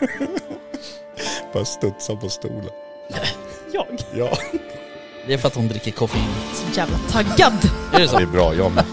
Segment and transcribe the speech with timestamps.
[1.52, 2.70] Bara studsa på stolen.
[3.72, 3.86] Jag?
[4.14, 4.38] Ja.
[5.26, 6.28] Det är för att hon dricker koffein.
[6.54, 7.52] Så jävla taggad.
[7.92, 8.16] Är det så?
[8.16, 8.84] Det är bra, jag med.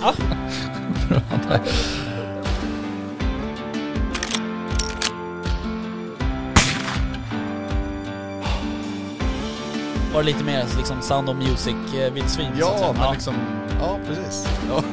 [10.13, 12.47] Var det lite mer liksom Sound of Music-vildsvin?
[12.51, 13.35] att Ja, men liksom...
[13.79, 14.47] Ja, precis.
[14.69, 14.83] Ja.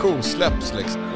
[0.00, 1.00] Kosläpps liksom.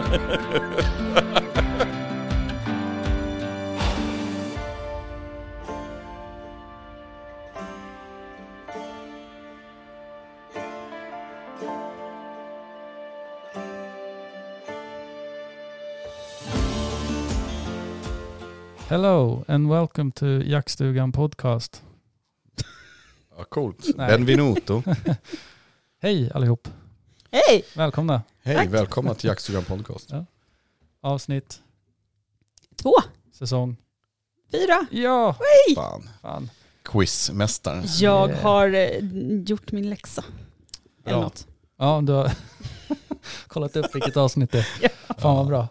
[18.90, 21.82] Hello and welcome to Jaktstugan podcast.
[23.38, 23.96] Ja, coolt.
[23.96, 24.08] Nej.
[24.10, 24.82] Benvenuto.
[26.02, 26.68] Hej allihop,
[27.30, 27.64] Hej!
[27.76, 28.22] välkomna.
[28.42, 28.68] Hej, Tack.
[28.68, 30.10] välkomna till Jaktstugan Podcast.
[31.00, 31.62] Avsnitt,
[32.76, 32.94] Två,
[33.32, 33.76] säsong.
[34.52, 34.86] fyra.
[34.90, 35.36] Ja,
[35.74, 36.08] Fan.
[36.22, 36.50] fan.
[36.82, 37.84] Quizmästaren.
[38.00, 38.42] Jag Yeah.
[38.42, 38.90] har eh,
[39.46, 40.24] gjort min läxa.
[41.04, 41.22] Eller Bra.
[41.22, 41.46] något.
[41.78, 42.32] Ja, du har
[43.46, 44.66] kollat upp vilket avsnitt det är.
[44.82, 45.14] Ja.
[45.18, 45.68] Fan vad bra.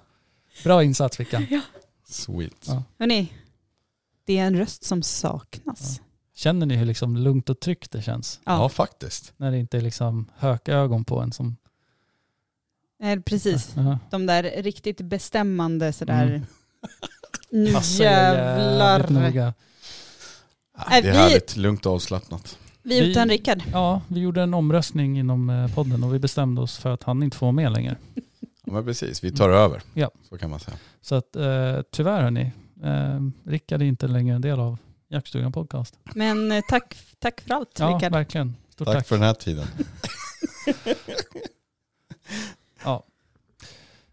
[0.64, 1.45] Bra insats Vickan.
[2.09, 2.65] Sweet.
[2.67, 2.83] Ja.
[2.99, 3.33] Hörni,
[4.25, 6.02] det är en röst som saknas.
[6.35, 8.39] Känner ni hur liksom lugnt och tryggt det känns?
[8.45, 9.33] Ja, Ja, faktiskt.
[9.38, 11.57] När det inte är liksom hökögon på en som...
[13.03, 13.73] eh, precis.
[13.75, 13.99] Ja.
[14.09, 16.25] De där riktigt bestämmande sådär.
[16.27, 16.41] Mm.
[17.52, 18.99] Nu jävligt jävlar.
[19.35, 19.53] Ja,
[20.89, 22.57] Nej, det är härligt, lugnt och avslappnat.
[22.83, 23.63] Vi Vi- utan Rickard.
[23.71, 27.23] Ja, vi gjorde en omröstning inom eh, podden och vi bestämde oss för att han
[27.23, 27.95] inte får vara med längre.
[28.70, 29.81] Ja, men precis, vi tar över.
[29.94, 30.12] Ja.
[30.30, 30.78] Så kan man säga.
[31.02, 32.52] Så att eh, tyvärr hörni,
[32.84, 36.00] eh, Rickard är inte längre en del av Jaktstugan podcast.
[36.16, 38.11] Men eh, tack, tack för allt Ja, Rickard.
[38.11, 38.56] verkligen.
[38.70, 39.08] Stort Tack, tack.
[39.08, 39.67] för den här tiden.
[42.84, 43.03] Ja,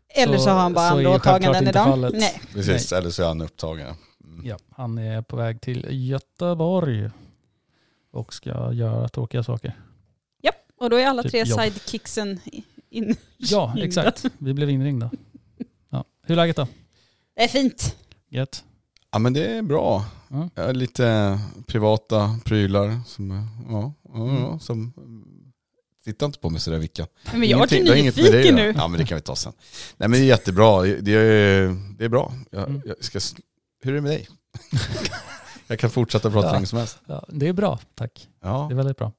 [0.08, 1.84] Eller så har han bara så är andra ju självklart åtaganden inte idag.
[1.86, 2.14] fallet.
[2.16, 2.40] Nej.
[2.52, 3.94] Precis, eller så är han upptagen.
[4.24, 4.46] Mm.
[4.46, 7.10] ja, han är på väg till Göteborg
[8.10, 9.74] och ska göra tråkiga saker.
[10.78, 11.60] Och då är alla Typ tre jobb.
[11.60, 12.40] sidekicksen
[12.96, 13.16] in.
[13.36, 14.24] Ja, exakt.
[14.38, 15.10] Vi blev inringda.
[15.90, 16.04] Ja.
[16.22, 16.66] Hur är läget då?
[17.36, 17.96] Det är fint.
[18.30, 18.64] Gött?
[19.12, 20.04] Ja men det är bra.
[20.28, 20.48] Ja.
[20.54, 23.30] Jag har lite privata prylar som,
[23.68, 24.60] ja, ja, Mm.
[24.60, 24.92] som
[26.04, 27.06] Titta inte på mig sådär Vicka.
[27.32, 28.74] Men jag vart ju Ingenting- det har inget med dig nyfiken nu.
[28.76, 29.52] Ja men det kan vi ta sen.
[29.96, 30.82] Nej men det är jättebra.
[30.82, 32.32] Det är, det är bra.
[32.50, 32.82] Jag, Mm.
[32.84, 33.20] jag ska,
[33.82, 34.28] hur är det med dig?
[35.66, 36.50] jag kan fortsätta prata Ja.
[36.50, 36.98] hur länge som helst.
[37.06, 38.28] Ja, det är bra, tack.
[38.42, 38.66] Ja.
[38.68, 39.12] Det är väldigt bra.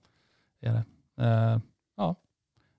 [0.61, 0.83] Det är det.
[1.15, 1.61] Ja.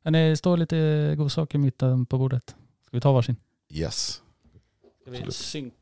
[0.08, 2.56] Men det står lite godsaker i mitten på bordet.
[2.86, 3.36] Ska vi ta varsin?
[3.70, 4.22] Yes.
[5.02, 5.76] Ska vi synka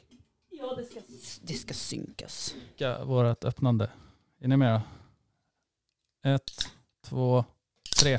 [0.50, 1.00] Ja, det ska,
[1.42, 2.54] det ska synkas.
[3.04, 3.90] vårt öppnande?
[4.40, 4.80] Är ni med
[6.22, 6.30] då?
[6.30, 6.50] Ett,
[7.04, 7.44] två,
[8.00, 8.18] tre.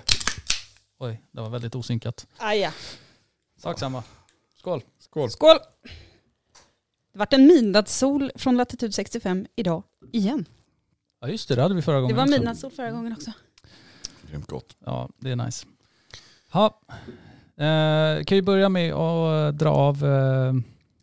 [1.00, 2.28] Oj, det var väldigt osynkat.
[2.38, 2.74] Aja.
[3.57, 4.03] Sak samma.
[4.56, 4.81] Skål.
[5.00, 5.29] Skål.
[5.29, 5.57] Skål!
[7.13, 10.45] Det vart en midnattssol från latitud 65 idag igen.
[11.19, 12.31] Ja just det, det hade vi förra gången Det var också.
[12.39, 13.31] midnattssol förra gången också.
[14.31, 14.75] Grymt gott.
[14.79, 15.68] Ja, det är nice.
[16.52, 16.81] Ha.
[17.58, 20.53] Eh, kan vi börja med att dra av eh,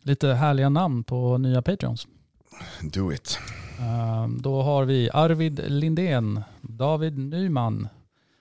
[0.01, 2.07] lite härliga namn på nya Patreons.
[2.93, 3.39] Do it.
[3.79, 7.87] Eh, då har vi Arvid Lindén, David Nyman,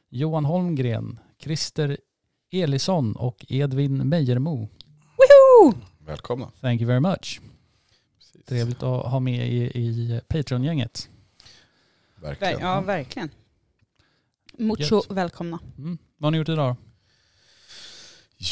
[0.09, 1.98] Johan Holmgren, Christer
[2.50, 4.69] Elisson och Edvin Meijermo.
[6.06, 6.50] Välkomna.
[6.60, 7.41] Thank you very much.
[8.19, 8.44] Precis.
[8.47, 11.09] Trevligt att ha med i, i Patreon-gänget.
[12.16, 12.60] Verkligen.
[12.60, 13.31] Ja, verkligen.
[14.59, 15.10] Mucho Gött.
[15.10, 15.59] välkomna.
[15.78, 15.98] Mm.
[16.16, 16.76] Vad har ni gjort idag?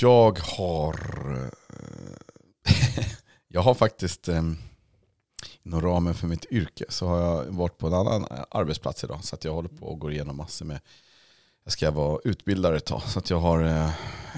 [0.00, 0.94] Jag har...
[1.34, 3.04] Eh,
[3.48, 4.42] jag har faktiskt eh,
[5.62, 9.24] inom ramen för mitt yrke så har jag varit på en annan arbetsplats idag.
[9.24, 10.80] Så att jag håller på och går igenom massor med...
[11.64, 13.02] Jag ska vara utbildare ett tag.
[13.02, 13.62] Så att jag har...
[13.62, 13.90] Eh,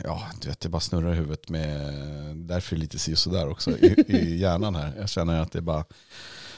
[0.04, 1.96] ja, du vet, det bara snurrar i huvudet med...
[2.36, 4.92] Därför är det lite si och så där också i, i hjärnan här.
[4.98, 5.84] Jag känner att det bara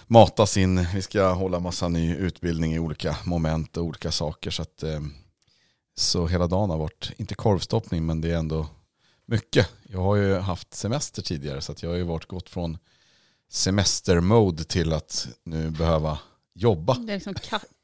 [0.07, 0.87] matas in.
[0.95, 4.51] Vi ska hålla massa ny utbildning i olika moment och olika saker.
[4.51, 4.85] Så att...
[5.99, 8.67] Så hela dagen har varit, inte korvstoppning, men det är ändå
[9.27, 9.69] mycket.
[9.89, 12.79] Jag har ju haft semester tidigare så att jag har ju varit gått från
[13.51, 16.19] semestermode till att nu behöva
[16.55, 16.95] jobba.
[16.95, 17.35] Det är liksom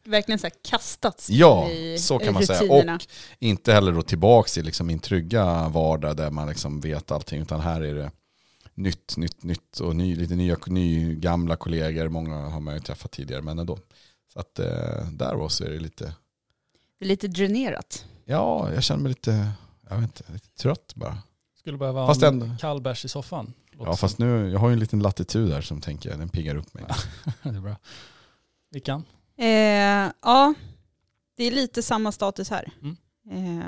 [0.04, 2.60] verkligen så kastats Ja, i så kan man säga.
[2.62, 2.94] rutinerna.
[2.94, 3.02] Och
[3.38, 7.42] inte heller då tillbaka i liksom min trygga vardag där man liksom vet allting.
[7.42, 8.10] Utan här är det
[8.74, 12.08] nytt, nytt, nytt och ny, lite nya, ny, gamla kollegor.
[12.08, 13.78] Många har man ju träffat tidigare, men ändå.
[14.32, 16.04] Så att eh, där var så är det lite,
[16.98, 18.04] Det är lite dränerat.
[18.24, 19.50] ja, jag känner mig lite,
[19.88, 21.18] jag vet inte, lite trött bara.
[21.62, 23.52] Skulle behöva ha Fast en ändå- kall bärs i soffan.
[23.72, 26.28] Låter Ja, fast nu, jag har ju en liten latitud här som tänker jag, den
[26.28, 26.84] piggar upp mig.
[27.42, 27.76] det är bra.
[28.70, 29.04] Vickan?
[29.38, 29.46] Eh,
[30.22, 30.54] ja,
[31.36, 32.70] det är lite samma status här.
[32.82, 32.96] Mm.
[33.60, 33.64] Eh,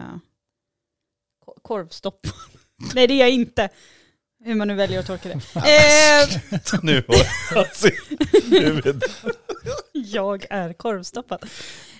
[1.45, 2.27] ko- korvstopp.
[2.95, 3.69] Nej det är jag inte.
[4.45, 5.35] Hur man nu väljer att tolka det.
[5.55, 7.17] Eh, nu har
[7.55, 7.91] jag se
[8.51, 9.03] huvudet.
[9.93, 11.43] jag är korvstoppad.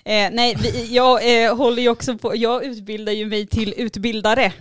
[0.05, 4.53] Eh, nej, vi, jag eh, håller ju också på, jag utbildar ju mig till utbildare.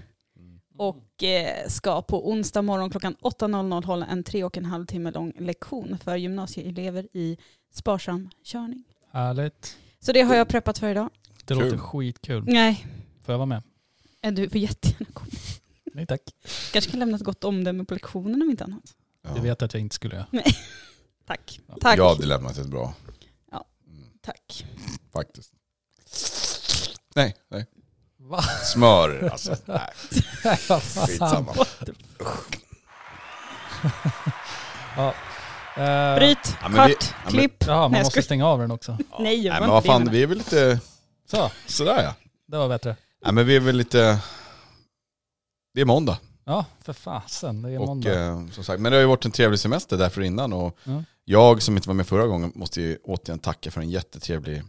[0.77, 5.11] Och eh, ska på onsdag morgon klockan 8.00 hålla en tre och en halv timme
[5.11, 7.39] lång lektion för gymnasieelever i
[7.75, 8.85] sparsam körning.
[9.11, 9.77] Härligt.
[10.01, 11.11] Så det har jag preppat för idag.
[11.45, 11.65] Det Kul.
[11.65, 12.45] låter skitkul.
[12.47, 12.87] Nej,
[13.23, 13.63] Får jag vara med?
[14.23, 15.31] eh, du får jättegärna komma.
[15.95, 16.21] Nej tack.
[16.73, 18.95] Kanske kan lämna ett gott omdöme på lektionen om inte annat.
[19.35, 20.27] Det vet jag att jag inte skulle göra.
[21.27, 21.61] Tack.
[21.67, 21.77] Ja.
[21.81, 21.99] Tack.
[21.99, 22.95] Jag hade lämnat ett bra.
[23.51, 23.65] Ja.
[23.87, 24.67] Mm, Tack.
[25.13, 25.53] faktiskt.
[27.15, 27.67] Nej, nej.
[28.31, 28.43] Va?
[28.43, 29.57] Smör alltså.
[29.65, 29.93] Nej,
[30.81, 31.55] skitsamma.
[34.97, 35.15] Ja.
[35.77, 37.65] Eh, Bryt, Ja, vi- kort, ja, men- klipp.
[37.67, 38.99] Jaha, man Nej, måste stänga av den också.
[39.19, 40.81] Nej, jag Nej var men vad fan, vi är väl lite
[41.31, 42.15] Så, sådär ja.
[42.47, 42.97] det var bättre.
[43.25, 44.19] Nej men vi är väl lite,
[45.75, 46.19] det är måndag.
[46.45, 47.63] Ja, för fasen.
[47.63, 48.21] Det är Och, måndag.
[48.25, 51.03] eh, som sagt, men det har ju varit en trevlig semester därför innan och Ja.
[51.25, 54.63] jag som inte var med förra gången måste ju återigen tacka för en jättetrevlig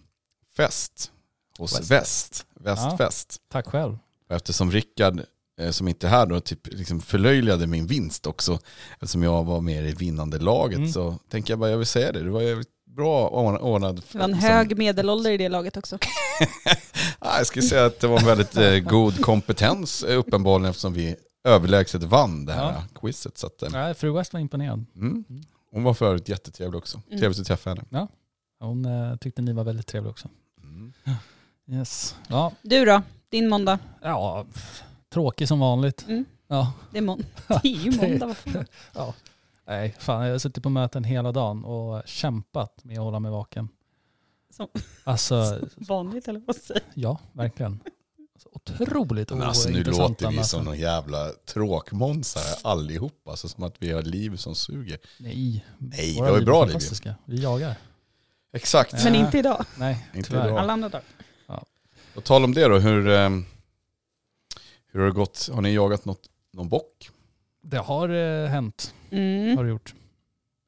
[0.57, 1.11] fest
[1.59, 1.91] hos West.
[1.91, 2.45] Väst.
[2.59, 3.41] Västfest.
[3.51, 3.97] Tack själv.
[4.29, 5.21] Och Eftersom Rickard,
[5.59, 8.59] eh, som inte är här då, typ liksom förlöjligade min vinst också,
[8.93, 10.91] eftersom jag var med i vinnande laget, Mm.
[10.91, 13.27] så tänker jag bara, jag vill säga det, det var jävligt bra
[13.61, 13.95] ordnad.
[14.11, 15.97] Det var en liksom- hög medelålder i det laget också.
[17.21, 20.93] Ja, jag skulle säga att det var en väldigt eh, god kompetens eh, uppenbarligen eftersom
[20.93, 22.83] vi överlägset vann det här Ja.
[23.01, 23.37] quizet.
[23.37, 24.85] Så att, eh, Nej, fru West var imponerad.
[24.95, 25.23] mm.
[25.71, 27.01] Hon var för övrigt jättetrevlig också.
[27.07, 27.19] Mm.
[27.19, 28.07] Trevligt att träffa henne.
[28.59, 30.29] Hon eh, tyckte ni var väldigt trevliga också.
[30.63, 30.93] Mm.
[31.71, 32.15] Yes.
[32.27, 33.01] Ja, Du då?
[33.29, 33.79] Din måndag?
[34.01, 34.45] ja
[35.09, 36.06] tråkig som vanligt.
[36.07, 36.25] Mm.
[36.47, 36.73] Ja.
[36.91, 37.25] Det är måndag.
[37.47, 38.65] Det är ju måndag, vad fan.
[38.94, 39.13] ja.
[39.67, 43.31] Nej, fan jag har suttit på möten hela dagen och kämpat med att hålla mig
[43.31, 43.69] vaken.
[44.53, 44.67] Som-
[45.03, 47.79] Alltså, Vanligt eller vad säger ja, verkligen.
[48.33, 48.50] Alltså,
[48.83, 53.31] otroligt Men alltså nu låter vi som någon jävla tråkmånsar allihopa.
[53.31, 54.97] Alltså som att vi har liv som suger.
[55.19, 56.79] Nej, Nej, vi har ju bra liv.
[57.25, 57.75] Vi jagar.
[58.53, 59.03] Exakt.
[59.03, 59.65] Men inte idag.
[59.77, 60.57] Nej, Inte idag.
[60.57, 61.06] Alla andra dagar.
[62.15, 63.29] Och tal om det då, hur, eh,
[64.88, 65.50] hur har det gått?
[65.53, 67.09] Har ni jagat något, någon bock?
[67.62, 69.57] Det har eh, hänt, Mm.
[69.57, 69.95] har det gjort.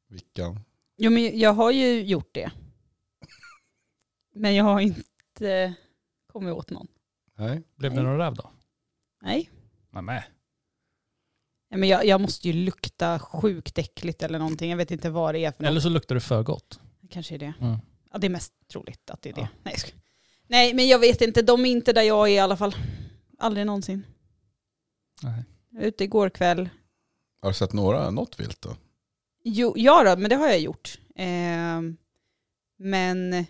[0.09, 0.61] Vilka?
[0.97, 2.51] Jo, men jag har ju gjort det.
[4.35, 5.73] Men jag har inte
[6.33, 6.88] kommit åt någon.
[7.38, 7.63] Nej.
[7.75, 8.05] Blev det Nej.
[8.05, 8.49] någon räv då?
[9.21, 9.49] Nej.
[9.91, 10.23] Nej, nej.
[11.69, 14.69] Ja, Men jag, jag måste ju lukta sjukt äckligt eller någonting.
[14.69, 15.83] Jag vet inte vad det är för Eller något.
[15.83, 16.79] så luktar det för gott.
[17.09, 17.53] Kanske är det.
[17.61, 17.77] Mm.
[18.11, 19.49] Ja, det är mest troligt att det är det.
[19.63, 20.01] Nej, jag skojar.
[20.47, 21.41] Nej, men jag vet inte.
[21.41, 22.75] De är inte där jag är i alla fall.
[23.38, 24.05] Aldrig någonsin.
[25.23, 25.44] Nej.
[25.69, 26.69] Jag var ute igår kväll.
[27.41, 28.75] Har du sett några, något vilt då?
[29.44, 30.99] Jo, ja då, men det har jag gjort.
[31.15, 31.97] Ehm,
[32.77, 33.45] men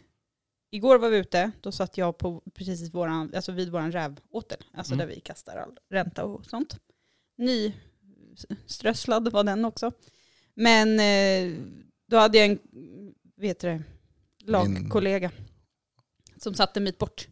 [0.71, 4.94] igår var vi ute, då satt jag på precis våran, alltså vid våran rävåtel, alltså
[4.94, 5.07] Mm.
[5.07, 6.77] där vi kastar all ränta och sånt.
[7.38, 7.73] Ny
[8.65, 9.91] strösslad var den också.
[10.53, 11.59] Men eh,
[12.07, 12.59] då hade jag en,
[13.35, 13.83] vet du det,
[14.45, 15.31] lagkollega
[16.39, 17.27] som satt en bit bort.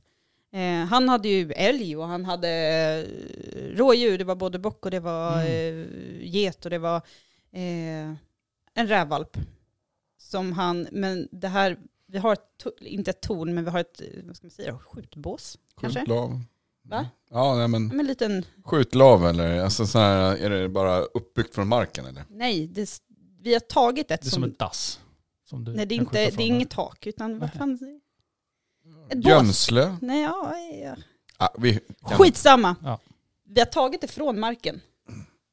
[0.53, 4.91] Eh, han hade ju älg och han hade eh, rådjur, det var både bock och
[4.91, 5.81] det var Mm.
[5.83, 6.95] eh, get och det var
[7.51, 8.13] eh,
[8.73, 9.37] en rävvalp.
[10.17, 14.01] Som han, men det här, vi har ett, inte ett torn, men vi har ett,
[14.01, 15.99] eh, vad ska man säga, skjutbås kanske?
[15.99, 16.41] Skjutlav?
[16.83, 17.09] Va?
[17.29, 19.59] Ja, nej, men Men en liten, skjutlav eller?
[19.59, 22.25] Alltså så här, är det bara uppbyggt från marken eller?
[22.29, 23.01] nej, det,
[23.41, 24.99] vi har tagit ett Det är som, som ett dass.
[25.49, 28.01] Som du nej det är, inte, det är inget tak, utan vad fan,
[29.09, 29.25] ett bås.
[29.29, 29.97] Gömsle?
[30.01, 30.95] Nej, ja, ja.
[31.37, 31.79] Ah, vi.
[32.01, 32.75] Skitsamma.
[32.83, 32.99] Ja.
[33.45, 34.81] Vi har tagit det från marken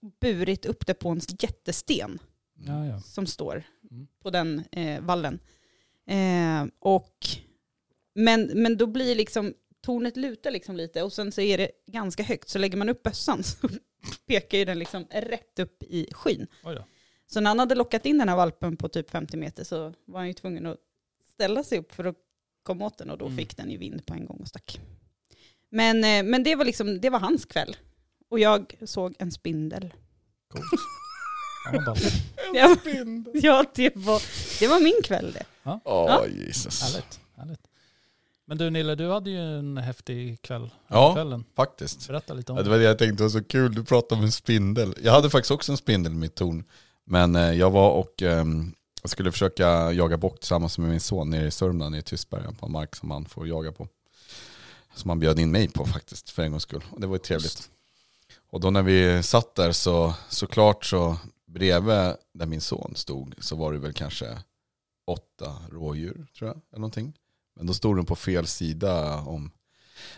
[0.02, 2.18] och burit upp det på en jättesten
[2.66, 3.00] Ja, ja.
[3.00, 4.06] som står Mm.
[4.22, 5.38] på den eh, vallen.
[6.06, 7.16] Eh, och,
[8.14, 12.22] men, men då blir liksom, tornet lutar liksom lite och sen så är det ganska
[12.22, 12.48] högt.
[12.48, 13.68] Så lägger man upp bössan så
[14.26, 16.46] pekar ju den liksom rätt upp i skyn.
[16.64, 16.84] Oj då.
[17.26, 20.18] Så när han hade lockat in den här valpen på typ 50 meter så var
[20.20, 20.78] han ju tvungen att
[21.34, 22.16] ställa sig upp för att
[22.62, 23.36] komma åt den och då Mm.
[23.38, 24.80] fick den ju vind på en gång och stack.
[25.70, 27.76] Men, eh, men det, var liksom, det var hans kväll.
[28.30, 29.94] Och jag såg en spindel.
[30.48, 30.64] Coolt.
[31.64, 32.02] Ja, vad ballt.
[32.54, 32.76] Ja,
[33.34, 34.22] ja det, var,
[34.60, 35.44] det var min kväll det.
[35.64, 36.26] Åh, Ja.
[36.26, 36.82] Jesus.
[36.82, 37.20] Härligt.
[37.36, 37.60] Härligt.
[38.44, 40.70] Men du Nille, du hade ju en häftig kväll.
[40.88, 41.14] Ja.
[41.14, 41.44] Kvällen.
[41.56, 42.08] Faktiskt.
[42.08, 42.70] Berätta lite om Ja, det det.
[42.70, 44.94] var det jag tänkte var så kul, du pratade om en spindel.
[45.02, 46.64] Jag hade faktiskt också en spindel i mitt torn.
[47.04, 51.30] Men eh, jag var och ehm, jag skulle försöka jaga bock tillsammans med min son
[51.30, 53.88] nere i Sörmland i Tystberga på en mark som man får jaga på.
[54.94, 56.84] Som han bjöd in mig på faktiskt för en gångs skull.
[56.90, 57.70] Och det var ju trevligt.
[58.50, 61.16] Och då när vi satt där så såklart så
[61.46, 64.38] bredvid där min son stod så var det väl kanske
[65.06, 66.60] åtta rådjur tror jag.
[66.70, 67.12] Eller någonting.
[67.56, 69.50] Men då stod de på fel sida om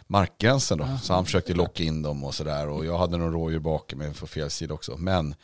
[0.07, 0.99] markgränsen då.
[1.03, 2.69] Så han försökte locka in dem och sådär.
[2.69, 4.97] Och jag hade någon rådjur bakom mig på fel sida också.
[4.97, 5.35] Men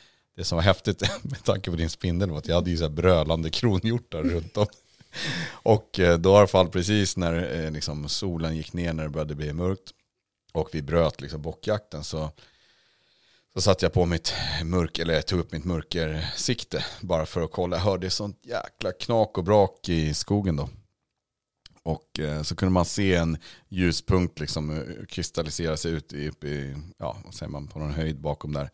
[0.41, 2.83] det som var häftigt med tanke på din spindel var att jag hade ju så
[2.83, 4.67] här brölande kronhjortar runt om.
[5.51, 9.09] Och eh, då i alla fall precis när eh, liksom solen gick ner när det
[9.09, 9.91] började bli mörkt
[10.53, 12.31] och vi bröt liksom bockjakten så,
[13.55, 17.53] så satte jag på mitt mörk, eller jag tog upp mitt mörkersikte bara för att
[17.53, 17.77] kolla.
[17.77, 20.69] Jag hörde sånt jäkla knak och brak i skogen då.
[21.83, 26.77] Och eh, så kunde man se en ljuspunkt liksom kristallisera sig ut i, upp i,
[26.99, 28.71] ja, vad säger man, på någon höjd bakom där.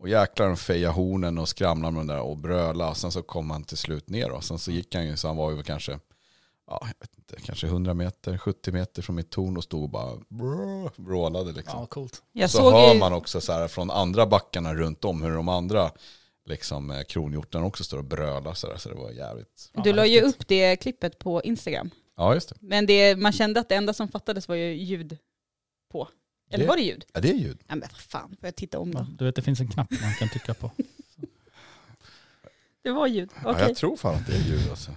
[0.00, 2.90] Och jäklar de feja hornen och skramlade med den där och bröla.
[2.90, 5.28] Och sen så kom han till slut ner och sen så gick han ju, så
[5.28, 5.92] han var ju kanske,
[6.66, 9.90] ja, jag vet inte, kanske 100 meter, 70 meter från mitt torn och stod och
[9.90, 11.80] bara brå, vrålade liksom.
[11.80, 12.22] Ja, coolt.
[12.32, 15.30] Jag så såg hör ju, man också så här från andra backarna runt om hur
[15.30, 15.90] de andra
[16.44, 18.76] liksom eh, kronhjortarna också står och brölar så där.
[18.76, 19.70] Så det var jävligt.
[19.84, 21.90] Du la ju upp det klippet på Instagram.
[22.16, 22.54] Ja just det.
[22.60, 25.18] Men det, man kände att det enda som fattades var ju ljud
[25.92, 26.08] på.
[26.50, 27.04] Eller Det- var det ljud?
[27.12, 27.58] Ja det är ljud.
[27.66, 28.98] Nej men vad fan, får jag titta om då?
[28.98, 30.70] Ja, du vet det finns en knapp man kan trycka på.
[32.82, 33.42] Det var ljud, okej.
[33.44, 34.96] Ja, jag tror fan att det är ljud alltså.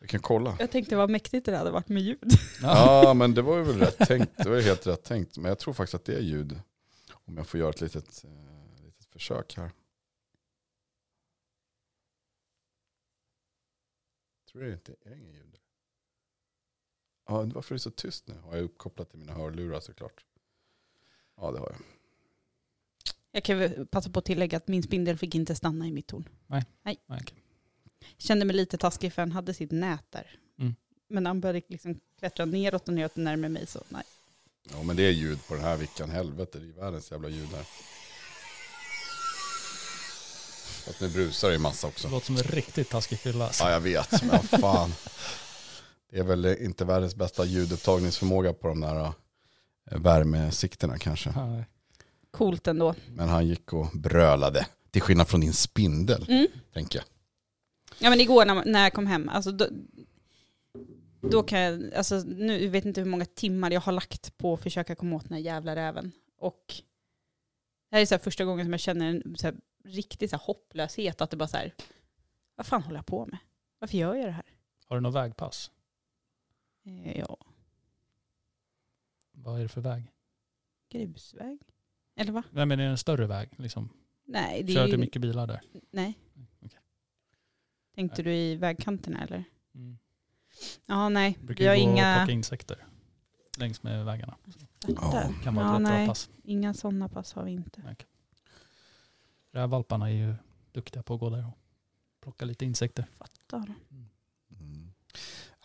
[0.00, 0.56] Vi kan kolla.
[0.58, 2.32] Jag tänkte vad mäktigt det hade varit med ljud.
[2.62, 4.32] Ja men det var ju väl rätt tänkt.
[4.36, 5.36] Det var ju helt rätt tänkt.
[5.38, 6.60] Men jag tror faktiskt att det är ljud.
[7.12, 8.30] Om jag får göra ett litet, eh,
[8.84, 9.70] litet försök här.
[14.52, 15.56] Tror det inte är ingen ljud.
[17.28, 18.34] Ja, varför är det så tyst nu?
[18.44, 20.24] Har jag uppkopplat till mina hörlurar såklart?
[21.40, 21.80] Ja det har jag.
[23.32, 26.28] Jag kan passa på att tillägga att min spindel fick inte stanna i mitt torn.
[26.46, 26.64] Nej,
[27.06, 27.44] okej.
[28.18, 30.38] Kände mig lite taskig för han hade sitt nät där.
[30.58, 30.74] Mm.
[31.08, 34.04] Men han började liksom klättra neråt och neråt närmare mig så nej.
[34.70, 36.10] Ja men det är ljud på den här vickan.
[36.10, 37.64] Helvete, det är världens jävla ljud här.
[40.86, 42.08] Fast nu brusar det ju massa också.
[42.08, 43.46] Det låter som en riktigt taskig fylla.
[43.46, 43.64] alltså.
[43.64, 44.92] Ja jag vet, men fan.
[46.10, 49.12] Det är väl inte världens bästa ljudupptagningsförmåga på de där
[49.90, 51.30] värmesikterna kanske.
[51.36, 51.64] Nej.
[52.30, 52.94] Coolt ändå.
[53.08, 54.66] Men han gick och brölade.
[54.90, 56.46] Till skillnad från din spindel, Mm.
[56.72, 57.04] tänker jag.
[57.98, 59.66] Ja men igår när, när jag kom hem, alltså då,
[61.20, 64.54] då kan jag, alltså nu jag vet inte hur många timmar jag har lagt på
[64.54, 66.12] att försöka komma åt den här jävla räven.
[66.38, 66.64] Och
[67.90, 69.54] det här är så här första gången som jag känner en så här
[69.84, 71.74] riktig så här hopplöshet, att det bara så här,
[72.56, 73.38] vad fan håller jag på med?
[73.78, 74.44] Varför gör jag det här?
[74.88, 75.70] Har du något vägpass?
[76.86, 77.36] Eh, Ja,
[79.42, 80.12] Vad är det för väg?
[80.90, 81.58] grusväg?
[82.16, 82.42] Eller va?
[82.50, 83.50] Nej men är det en större väg?
[83.56, 83.88] Liksom.
[84.24, 85.60] Nej, det Kör är det ju, mycket bilar där?
[85.90, 86.18] nej.
[86.60, 86.80] Okej.
[87.94, 89.44] Tänkte du i vägkanterna eller?
[89.74, 89.98] Mm.
[90.86, 91.38] Ja, nej.
[91.42, 92.16] Brukar Vi har gå och inga...
[92.16, 92.86] plocka insekter
[93.58, 94.36] längs med vägarna.
[94.86, 95.42] Fattar.
[95.44, 96.06] Kan vara Ja, nej.
[96.08, 96.30] pass.
[96.44, 97.96] Inga sådana pass har vi inte.
[99.50, 100.34] Rävvalparna är ju
[100.72, 101.58] duktiga på att gå där och
[102.20, 103.06] plocka lite insekter.
[103.12, 103.74] Fattar.
[103.90, 104.08] Mm.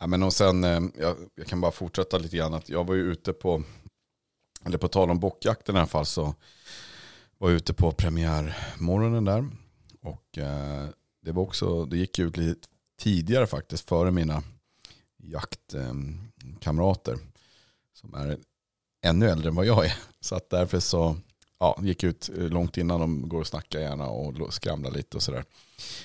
[0.04, 2.54] Ja, men och sen, eh, jag, jag kan bara fortsätta lite grann.
[2.54, 3.64] Att jag var ju ute på,
[4.66, 6.36] eller på tal om bockjakten i alla fall, så
[7.38, 9.50] var jag ute på premiärmorgonen där.
[10.02, 10.88] Och eh,
[11.22, 12.68] det var också, det gick ut lite
[13.00, 14.44] tidigare faktiskt, före mina
[15.18, 17.14] jaktkamrater.
[17.14, 17.20] Eh,
[17.94, 18.38] som är
[19.06, 19.98] ännu äldre än vad jag är.
[20.20, 21.18] Så att därför så,
[21.64, 25.24] ja, gick ut eh, långt innan de går och snackar gärna och skramlar lite och
[25.24, 25.44] sådär.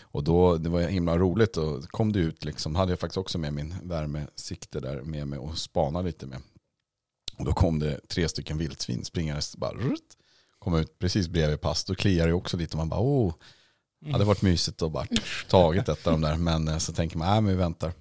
[0.03, 3.39] Och då, det var himla roligt och kom det ut liksom, hade jag faktiskt också
[3.39, 6.41] med min värmesikte där med mig och spana lite med.
[7.39, 10.17] Och då kom det tre stycken vildsvin springandes bara rutt,
[10.59, 11.85] kom ut precis bredvid pass.
[11.85, 13.35] Då kliar det också lite och man bara åh,
[14.01, 15.07] det hade varit mysigt och bara
[15.49, 16.37] tagit ett av de där.
[16.37, 17.93] Men eh, så tänker man, nej men vi väntar.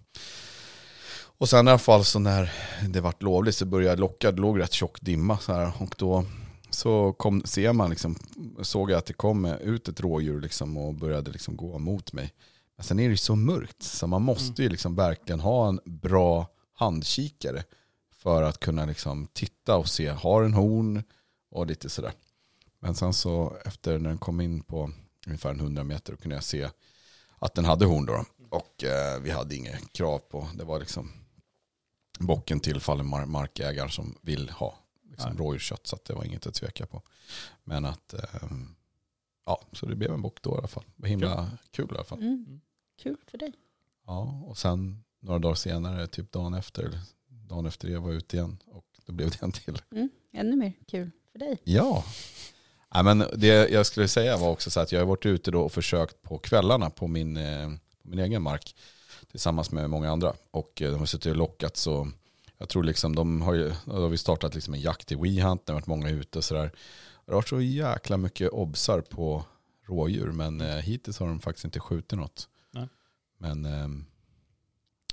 [1.40, 2.52] Och sen i alla fall så när
[2.90, 5.72] det vart lovligt så började jag locka, det låg rätt tjock dimma så här.
[5.80, 6.26] Och då
[6.70, 8.16] så kom, ser man liksom,
[8.62, 12.34] såg jag att det kom ut ett rådjur liksom och började liksom gå mot mig.
[12.76, 16.48] Men sen är det så mörkt så man måste ju liksom verkligen ha en bra
[16.74, 17.64] handkikare
[18.12, 21.04] för att kunna liksom titta och se, har en horn
[21.52, 22.14] och lite sådär.
[22.80, 24.92] Men sen så efter när den kom in på
[25.28, 26.70] ungefär en 100 meter kunde jag se
[27.40, 28.26] att den hade horn då.
[28.50, 31.12] Och eh, vi hade inget krav på, det var liksom
[32.20, 34.76] bocken tillfaller mar- markägaren som vill ha
[35.18, 35.40] liksom, Nej.
[35.40, 37.02] rådjurskött så att det var inget att tveka på.
[37.64, 38.52] Men att, eh,
[39.46, 40.84] ja, så det blev en bock då i alla fall.
[40.96, 42.20] Det var himla kul i alla fall.
[42.22, 42.62] Mm.
[43.02, 43.54] Kul för dig.
[44.06, 48.38] Ja, och sen några dagar senare, typ dagen efter, dagen efter det var jag ute
[48.38, 49.82] igen och då blev det en till.
[49.92, 50.10] Mm.
[50.34, 51.58] Ännu mer kul för dig.
[51.64, 52.04] Ja.
[52.94, 55.62] ja men det jag skulle säga var också så att jag har varit ute då
[55.62, 57.70] och försökt på kvällarna på min, eh,
[58.02, 58.76] på min egen mark
[59.32, 60.34] tillsammans med många andra.
[60.52, 62.12] Och eh, de har suttit och lockat så
[62.58, 65.66] jag tror liksom de har ju, då har vi startat liksom en jakt i WeHunt,
[65.66, 66.72] det har varit många ute och sådär.
[67.26, 69.46] Det har varit så jäkla mycket obsar på
[69.86, 72.50] rådjur men eh, hittills har de faktiskt inte skjutit något.
[72.72, 72.88] Nej.
[73.38, 73.88] Men eh,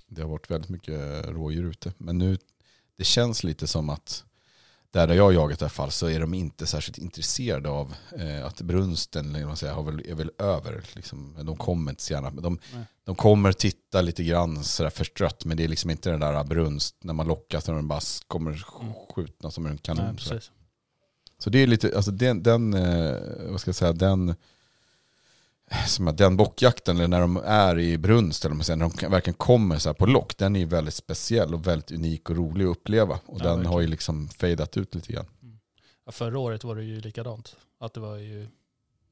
[0.06, 1.92] det har varit väldigt mycket rådjur ute.
[1.98, 2.38] Men nu,
[2.96, 4.24] det känns lite som att
[4.94, 8.46] där jag har jagat i alla fall så är de inte särskilt intresserade av eh,
[8.46, 10.84] att brunsten eller man säger, har väl, är väl över.
[10.92, 11.36] Liksom.
[11.42, 12.30] De kommer inte så gärna.
[12.30, 12.84] De, Nej.
[13.04, 16.96] de kommer titta lite grann sådär förstrött men det är liksom inte den där brunst
[17.00, 18.64] när man lockas när de bara kommer
[19.14, 20.18] skjutna som en kanon.
[20.30, 20.40] Nej.
[21.38, 23.16] Så det är lite, alltså den, den eh,
[23.50, 24.34] vad ska jag säga, den,
[25.87, 29.35] som att den bockjakten, eller när de är i brunst, eller säger, när de verkligen
[29.37, 32.64] kommer så här på lock, den är ju väldigt speciell och väldigt unik och rolig
[32.64, 33.14] att uppleva.
[33.26, 33.80] Och Ja, den har verkligen.
[33.83, 35.26] ju liksom fejdat ut lite grann.
[36.06, 37.56] Ja, förra året var det ju likadant.
[37.80, 38.49] Att det var ju,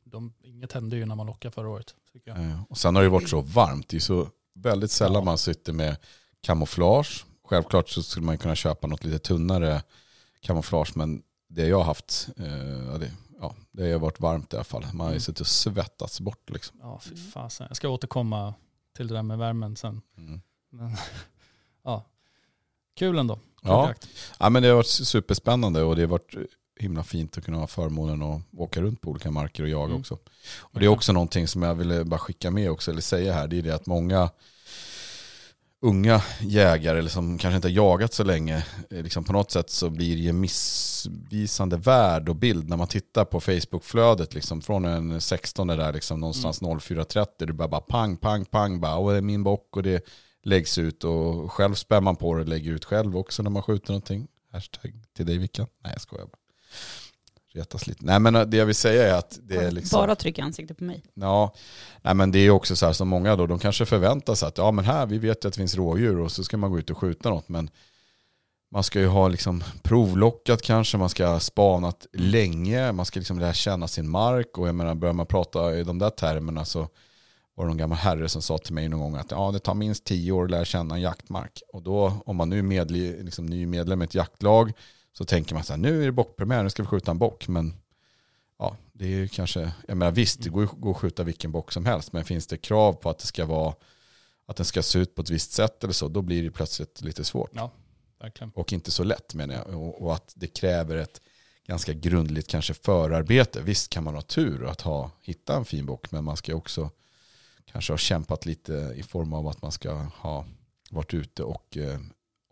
[0.04, 1.94] de, inget hände ju när man lockade förra året.
[2.24, 2.38] Jag.
[2.38, 5.24] Eh, Och sen har det varit så varmt, det är så väldigt sällan Ja.
[5.24, 5.96] man sitter med
[6.40, 7.24] kamouflage.
[7.44, 9.82] Självklart så skulle man kunna köpa något lite tunnare
[10.40, 12.46] kamouflage, men det jag har haft, eh,
[12.92, 13.10] ja, det,
[13.42, 14.82] ja, det har varit varmt i alla fall.
[14.92, 15.20] Man har ju Mm.
[15.20, 16.76] suttit och svettats bort liksom.
[16.80, 17.66] Ja, fy fasen.
[17.70, 18.54] Jag ska återkomma
[18.96, 20.02] till det där med värmen sen.
[20.16, 20.40] Mm.
[20.70, 20.96] Men,
[21.84, 22.04] ja,
[22.96, 23.38] kul ändå.
[23.62, 23.94] Ja.
[24.38, 26.34] Ja, men det har varit superspännande och det har varit
[26.80, 30.00] himla fint att kunna ha förmånen att åka runt på olika marker och jaga Mm.
[30.00, 30.18] också.
[30.58, 33.46] Och det är också någonting som jag ville bara skicka med också, eller säga här,
[33.48, 34.30] det är det att många
[35.82, 39.70] unga jägare eller som kanske inte har jagat så länge, eh, liksom på något sätt
[39.70, 44.84] så blir det ju missvisande värld och bild när man tittar på Facebook-flödet liksom, från
[44.84, 49.16] en 16 där liksom, någonstans 04.30, det bara, bara pang, pang, pang, bara, och det
[49.16, 50.06] är min bock och det
[50.42, 53.62] läggs ut och själv spär man på det och lägger ut själv också när man
[53.62, 54.28] skjuter någonting.
[54.52, 55.66] Hashtag till dig Vickan.
[55.84, 56.38] Nej jag skojar bara.
[57.54, 58.04] Retas lite.
[58.04, 60.00] Nej men det jag vill säga är att det är liksom...
[60.00, 61.02] Bara trycka ansiktet på mig.
[61.14, 61.54] Ja,
[62.02, 64.58] nej men det är också så här som många då, de kanske förväntar sig att
[64.58, 66.78] ja men här, vi vet ju att det finns rådjur och så ska man gå
[66.78, 67.48] ut och skjuta något.
[67.48, 67.70] Men
[68.72, 73.38] man ska ju ha liksom provlockat kanske, man ska ha spanat länge, man ska liksom
[73.38, 74.58] lära känna sin mark.
[74.58, 76.88] Och jag menar, börjar man prata i de där termerna så
[77.54, 79.74] var det någon gammal herre som sa till mig någon gång att ja, det tar
[79.74, 81.62] minst tio år att lära känna en jaktmark.
[81.72, 84.72] Och då, om man nu är medle, liksom, ny medlem i ett jaktlag,
[85.12, 87.48] så tänker man så här, nu är det bockpremiär, nu ska vi skjuta en bock.
[87.48, 87.74] Men
[88.58, 91.72] ja, det är ju kanske, jag menar visst, det går går att skjuta vilken bock
[91.72, 93.74] som helst, men finns det krav på att det ska vara,
[94.46, 97.00] att den ska se ut på ett visst sätt eller så, då blir det plötsligt
[97.00, 97.50] lite svårt.
[97.54, 97.70] Ja,
[98.20, 98.52] verkligen.
[98.54, 99.66] Och inte så lätt menar jag.
[99.68, 101.20] Och, och att det kräver ett
[101.66, 103.60] ganska grundligt kanske förarbete.
[103.62, 106.90] Visst kan man ha tur att ha, hitta en fin bock, men man ska också
[107.72, 110.46] kanske ha kämpat lite i form av att man ska ha
[110.90, 112.00] varit ute och eh,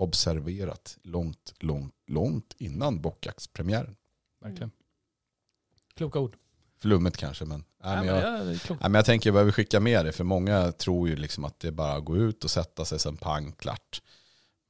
[0.01, 3.97] observerat långt, långt, långt innan bockjaktspremiären.
[4.41, 4.71] verkligen.
[5.95, 6.37] Kloka ord.
[6.79, 9.81] Flummet kanske, men, nej, men, jag, ja, är nej, men jag tänker jag vill skicka
[9.81, 12.99] med det, för många tror ju liksom att det bara går ut och sätta sig
[12.99, 14.03] sen pang, klart.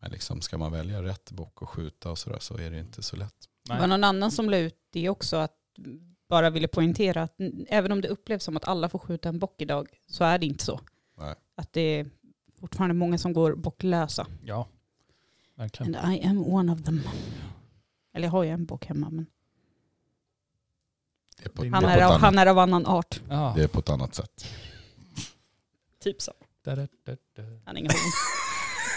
[0.01, 3.03] Men liksom, ska man välja rätt bock och skjuta och sådär så är det inte
[3.03, 3.35] så lätt.
[3.65, 3.89] Det var Nej.
[3.89, 5.57] någon annan som la ut det också, att
[6.29, 7.35] bara ville poängtera att
[7.69, 10.47] även om det upplevs som att alla får skjuta en bock idag, så är det
[10.47, 10.81] inte så.
[11.19, 11.35] Nej.
[11.57, 12.11] Att det är
[12.61, 14.27] fortfarande många som går bocklösa.
[14.45, 14.69] Ja,
[15.61, 15.95] verkligen.
[15.95, 17.01] And I am one of them.
[18.15, 19.27] Eller jag har ju en bock hemma, men
[21.43, 23.21] är på, han är är, av, annat, han är av annan art.
[23.29, 23.53] Ja.
[23.57, 24.47] det är på ett annat sätt.
[26.03, 26.33] Typ så.
[26.65, 27.43] Da, da, da, da.
[27.65, 28.13] Han är ingen hund.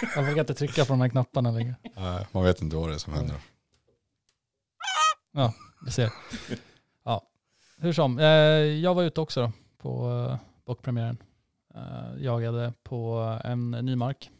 [0.16, 1.74] Jag vågar inte trycka på de här knapparna längre.
[1.96, 3.36] Nej, man vet inte vad det är som händer.
[5.84, 6.10] Du ser.
[7.04, 7.28] Ja,
[7.78, 8.18] hur som.
[8.18, 11.18] Eh, jag var ute också då på eh, bockpremiären.
[11.74, 14.30] Eh, jagade på en ny mark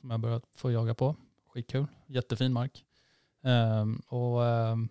[0.00, 1.16] som jag börjat få jaga på.
[1.58, 1.86] Skitkul.
[2.06, 2.84] Jättefin mark.
[3.42, 4.88] Ehm, och ehm,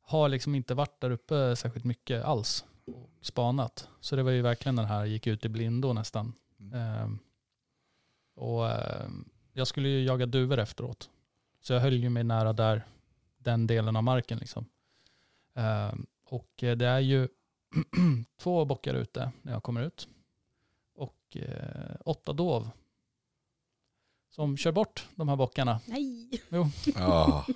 [0.00, 3.88] har liksom inte varit där uppe särskilt mycket alls och spanat.
[4.00, 6.32] Så det var ju verkligen den här, gick ut i blindo nästan.
[6.74, 7.18] Ehm,
[8.34, 8.64] och
[9.52, 11.10] jag skulle ju jaga duvor efteråt.
[11.60, 12.86] Så jag höll ju mig nära där,
[13.38, 14.66] den delen av marken liksom.
[16.24, 17.28] Och det är ju
[18.40, 20.08] två bockar ute när jag kommer ut.
[20.94, 22.70] Och eh, åtta dov.
[24.34, 25.80] Som kör bort de här bockarna.
[25.86, 26.30] Nej,
[26.94, 27.46] Ja,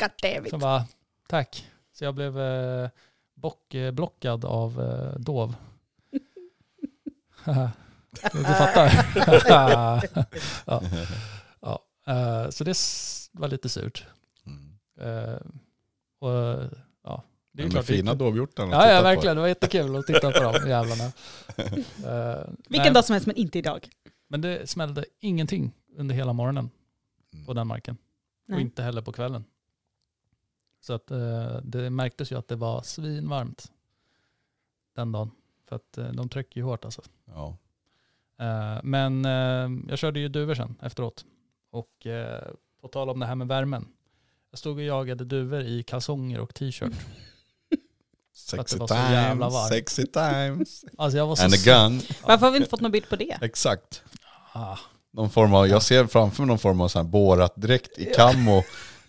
[0.00, 0.50] goddammit.
[0.50, 0.86] Så bara,
[1.28, 1.66] tack.
[1.92, 2.88] Så jag blev eh,
[3.34, 5.54] bock, eh, blockad av eh, dov.
[8.32, 9.06] du fattar?
[10.66, 10.82] ja.
[11.60, 11.82] Ja.
[12.06, 12.76] Eh, så det
[13.32, 14.06] var lite surt.
[14.46, 14.78] mm.
[16.20, 16.58] Och,
[17.04, 17.84] ja, det är klart.
[17.84, 19.04] fina dovhjortarna att Ja, ja på.
[19.04, 19.36] verkligen.
[19.36, 21.12] Det var jättekul att titta på dem jävlarna.
[21.56, 23.88] Vilken nej, dag som helst, men inte idag.
[24.28, 26.70] Men det smällde ingenting under hela morgonen
[27.34, 27.46] Mm.
[27.46, 27.96] på den marken.
[28.44, 28.60] Och Nej.
[28.60, 29.44] inte heller på kvällen.
[30.80, 33.72] Så att eh, det märktes ju att det var svinvarmt
[34.94, 35.30] den dagen.
[35.68, 37.02] För att eh, de trycker ju hårt alltså.
[37.24, 37.56] Ja.
[38.38, 41.24] Eh, men eh, jag körde ju duvor sen efteråt.
[41.70, 42.42] Och eh,
[42.80, 43.88] på tal om det här med värmen.
[44.50, 46.92] Jag stod och jagade duvor i kalsonger och t-shirt.
[46.92, 46.98] att
[48.32, 50.84] Sexy det var så jävla times, sexy times.
[50.98, 51.44] Alltså jag var så...
[51.44, 52.00] And a gun.
[52.22, 53.38] Varför har vi inte fått någon bild på det?
[53.40, 54.02] Exakt.
[54.52, 54.78] Ah,
[55.12, 58.04] Någon form av, jag ser framför mig någon form av sån här borat dräkt i
[58.04, 58.62] kammo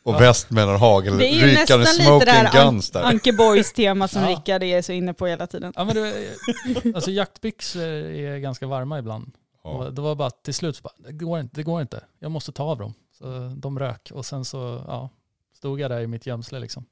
[0.04, 2.92] och väst med en hagel, Det är ju rykande nästan lite det smoking här guns
[2.92, 3.04] där.
[3.04, 4.30] Ankeborgs tema som Ja.
[4.30, 5.74] Rickard är så inne på hela tiden.
[5.76, 9.32] Ja, men det, alltså jaktbyxor är ganska varma ibland.
[9.64, 9.70] Ja.
[9.70, 12.04] Och det var bara till slut så bara, det går inte, det går inte.
[12.20, 12.94] Jag måste ta av dem.
[13.18, 15.10] Så de rök och sen så ja,
[15.58, 16.86] stod jag där i mitt gömsle liksom.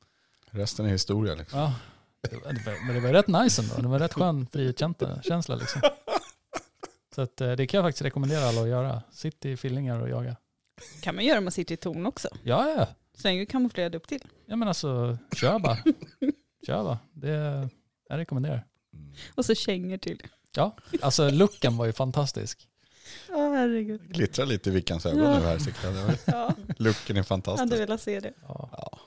[0.51, 1.59] Resten är historia liksom.
[1.59, 1.73] Ja.
[2.85, 3.75] Men det var rätt nice ändå.
[3.81, 5.81] Det var rätt skön frihetskänsla liksom.
[7.15, 9.01] Så att, eh, det kan jag faktiskt rekommendera alla att göra.
[9.11, 10.35] Sitt i fillingar och jaga.
[11.01, 12.27] kan man göra om man sitter i torn också.
[12.43, 12.87] Ja, ja.
[13.17, 14.23] Så länge du kamouflerad upp till.
[14.45, 15.77] Ja men alltså, kör bara.
[16.67, 16.99] Kör bara.
[17.13, 17.69] Det
[18.09, 18.65] jag rekommenderar.
[18.93, 19.13] Mm.
[19.35, 20.21] Och så kängor till.
[20.55, 22.67] Ja, alltså looken var ju fantastisk.
[23.29, 24.01] Åh herregud.
[24.13, 25.59] Glittrar lite i Vickans ögon nu här.
[25.83, 26.17] jag.
[26.25, 27.73] Ja, Looken är hade fantastisk.
[27.81, 28.33] velat se det.
[28.47, 28.99] Ja, Ja.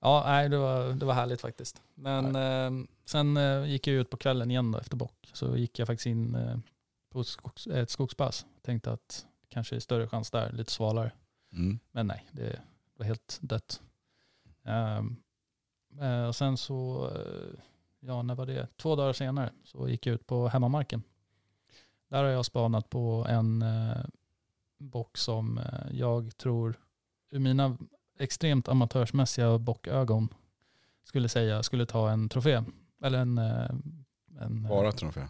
[0.00, 1.82] ja nej, det, var, det var härligt faktiskt.
[1.94, 5.30] Men eh, sen eh, gick jag ut på kvällen igen då efter bock.
[5.32, 6.56] Så gick jag faktiskt in eh,
[7.12, 8.46] på skogs, ett skogspass.
[8.62, 11.12] Tänkte att kanske är större chans där, lite svalare.
[11.52, 11.78] Mm.
[11.92, 12.60] Men nej, det
[12.96, 13.82] var helt dött.
[14.64, 17.60] Eh, och sen så, eh,
[18.00, 18.68] ja när var det?
[18.76, 21.02] Två dagar senare så gick jag ut på hemmamarken.
[22.08, 24.04] Där har jag spanat på en eh,
[24.78, 26.74] bock som eh, jag tror,
[27.30, 27.76] ur mina
[28.18, 30.28] extremt amatörsmässiga bockögon,
[31.04, 32.62] skulle säga skulle ta en trofé.
[33.02, 33.70] Eller en, eh,
[34.40, 35.20] en Bara trofé.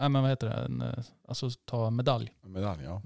[0.00, 2.34] Nej men vad heter det, en, eh, alltså ta medalj.
[2.40, 3.02] Medalj, ja.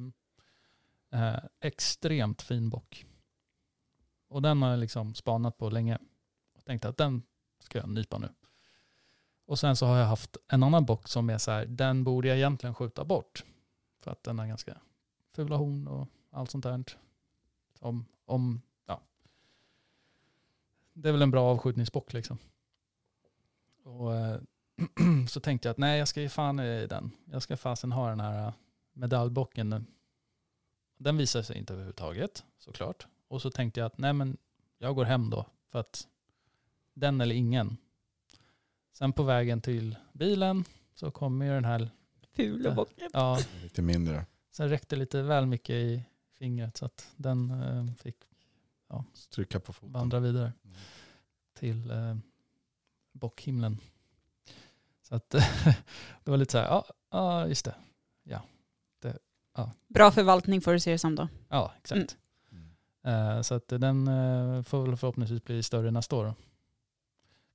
[1.11, 3.07] Eh, extremt fin bock.
[4.28, 5.98] Och den har jag liksom spanat på länge.
[6.52, 7.22] Och tänkte att den
[7.59, 8.28] ska jag nypa nu.
[9.46, 12.28] Och sen så har jag haft en annan bock som är så här, den borde
[12.28, 13.44] jag egentligen skjuta bort.
[14.00, 14.80] För att den har ganska
[15.33, 16.85] fula horn och allt sånt där.
[17.80, 19.00] Om, om, ja.
[20.92, 22.38] Det är väl en bra avskjutningsbock liksom.
[23.83, 24.40] Och eh,
[25.28, 27.10] så tänkte jag att nej jag ska ju fan i den.
[27.24, 28.52] Jag ska fasen ha den här eh,
[28.92, 29.87] medaljbocken
[30.96, 33.06] den visade sig inte överhuvudtaget såklart.
[33.28, 34.37] Och så tänkte jag att nej men
[34.78, 36.08] jag går hem då för att
[36.94, 37.76] den eller ingen.
[38.92, 41.90] Sen på vägen till bilen så kommer ju den här,
[42.32, 43.10] Fula bocken.
[43.12, 44.26] ja, Lite mindre.
[44.50, 48.16] sen räckte lite väl mycket i fingret så att den eh, fick
[49.12, 49.92] Stryka på foten.
[49.92, 50.76] vandra vidare Mm.
[51.54, 52.16] till eh,
[53.12, 53.78] bockhimlen.
[55.14, 55.31] Så att
[56.24, 57.74] det var lite så här, ja, ja just det.
[59.88, 61.29] Bra förvaltning får du se det som då.
[61.48, 62.16] Ja, exakt.
[62.53, 63.37] Mm.
[63.37, 66.24] Eh, Så att den eh, får väl förhoppningsvis bli större nästa år.
[66.24, 66.35] Då.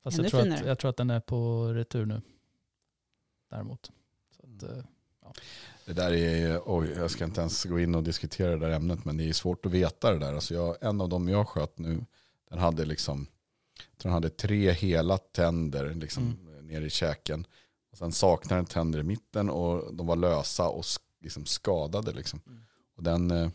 [0.03, 2.21] Fast jag tror, att, jag tror att den är på retur nu.
[3.49, 3.91] Däremot.
[4.37, 4.79] Så att, Mm.
[4.79, 5.31] eh,
[5.85, 9.05] Det där är, oj, jag ska inte ens gå in och diskutera det där ämnet,
[9.05, 10.33] men det är svårt att veta det där.
[10.33, 12.05] Alltså jag, en av dem jag sköt nu,
[12.49, 13.27] den hade liksom,
[13.91, 16.48] jag tror den hade tre hela tänder liksom, Mm.
[16.69, 17.47] Ner i käken.
[17.91, 20.85] Och sen saknade den tänder i mitten och de var lösa och
[21.21, 22.11] liksom skadade.
[22.11, 22.41] Liksom.
[22.47, 22.63] Mm.
[22.95, 23.49] Och den, eh,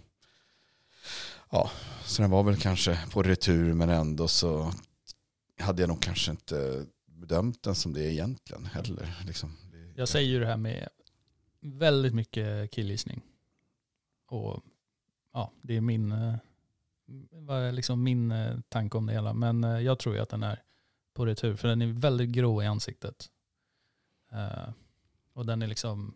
[1.51, 1.71] ja,
[2.05, 4.73] så den var väl kanske på retur, men ändå så
[5.59, 9.23] hade jag nog kanske inte bedömt den som det egentligen heller.
[9.27, 9.57] Liksom.
[9.97, 10.89] Jag säger ju det här med
[11.61, 13.23] väldigt mycket killgissning.
[14.27, 14.63] Och
[15.33, 16.35] ja, det är min, eh,
[17.49, 19.33] är liksom min eh, tanke om det hela.
[19.33, 20.64] Men jag tror ju att den är
[21.15, 21.57] på retur.
[21.57, 23.31] För den är väldigt grå i ansiktet.
[24.33, 24.69] Eh,
[25.33, 26.15] och den är liksom,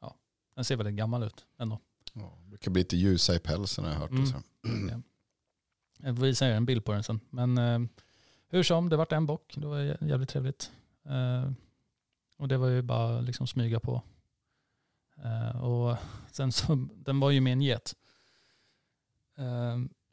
[0.00, 0.16] ja,
[0.54, 1.78] den ser väldigt gammal ut ändå.
[2.12, 4.10] Ja, det brukar bli lite ljusa i pälsen har jag hört.
[4.10, 4.26] Mm.
[4.26, 4.36] Så.
[4.90, 5.00] Ja.
[5.98, 7.20] Jag får visa er en bild på den sen.
[7.30, 7.80] Men eh,
[8.48, 9.54] hur som, det vart en bock.
[9.56, 10.72] Det var jä- jävligt trevligt.
[11.04, 11.50] Eh,
[12.36, 14.02] och det var ju bara liksom smyga på.
[15.62, 15.96] Och
[16.30, 17.96] sen så, den var ju med en get.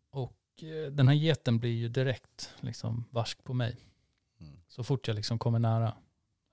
[0.10, 3.78] Och den här geten blir ju direkt liksom varsk på mig.
[4.40, 4.54] Mm.
[4.68, 5.98] Så fort jag liksom kommer nära.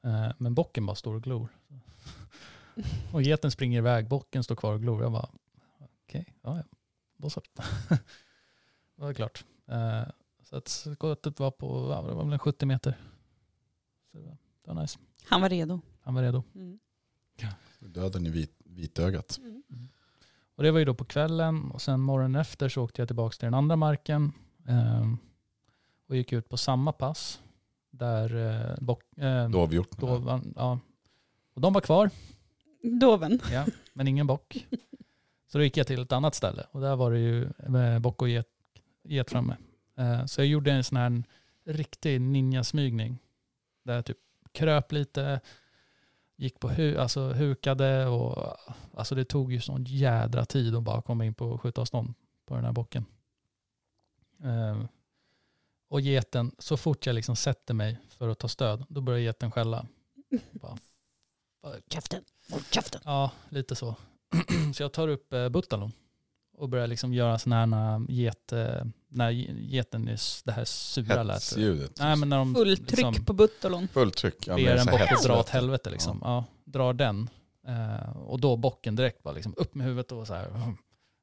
[0.04, 1.48] Eh, men bocken bara står och glor.
[3.12, 5.02] Och geten springer iväg, bocken står kvar och glor.
[5.02, 5.28] Jag bara,
[6.04, 6.64] okej, ja ja,
[7.16, 7.40] då så.
[8.96, 9.44] det var klart.
[9.66, 10.02] Eh,
[10.44, 12.98] så att skottet var på, ja, det var väl en 70 meter.
[14.12, 14.98] Så det var, det var nice.
[15.24, 15.80] Han var redo.
[16.00, 16.42] Han var redo.
[16.54, 16.78] Mm.
[17.78, 19.40] Döden i vit, vitögat.
[20.54, 23.36] Och det var ju då på kvällen och sen morgonen efter så åkte jag tillbaka
[23.36, 24.32] till den andra marken
[24.68, 25.12] eh,
[26.08, 27.40] och gick ut på samma pass.
[27.98, 28.36] Där
[28.70, 29.48] eh, bock, eh,
[29.98, 30.78] då, var- ja.
[31.54, 32.10] Och de var kvar,
[33.00, 33.40] Doven.
[33.52, 34.66] ja, men ingen bock.
[35.48, 38.22] Så då gick jag till ett annat ställe och där var det ju eh, bock
[38.22, 38.46] och get,
[39.04, 39.56] get framme.
[39.96, 41.22] Eh, så jag gjorde en sån här
[41.64, 43.18] riktig ninjasmygning.
[43.84, 44.18] Där jag typ
[44.52, 45.40] kröp lite,
[46.36, 48.56] gick på hu, alltså hukade och
[48.94, 52.14] alltså det tog ju sån jädra tid att bara komma in på skjutavstånd
[52.46, 53.04] på den här bocken.
[54.44, 54.84] Eh,
[55.88, 59.50] och geten, så fort jag liksom sätter mig för att ta stöd, då börjar geten
[59.50, 59.86] skälla.
[60.52, 60.78] Bara,
[61.90, 62.22] Käften.
[62.50, 63.00] Håll käften.
[63.04, 63.96] Ja, lite så.
[64.74, 65.92] så jag tar upp eh, Buttalon
[66.56, 71.34] och började liksom göra sådana här get, eh, när geten är det här sura lät.
[71.34, 71.98] Hetsljudet.
[72.00, 73.88] Nej men när de Fullt tryck liksom på buttolon.
[73.88, 74.46] Fullt tryck.
[74.46, 76.18] Ja, ber en bock att dra åt helvete liksom.
[76.22, 76.44] Ja.
[76.64, 77.30] drar den.
[77.66, 80.74] Eh, och då bocken direkt bara liksom upp med huvudet och så här.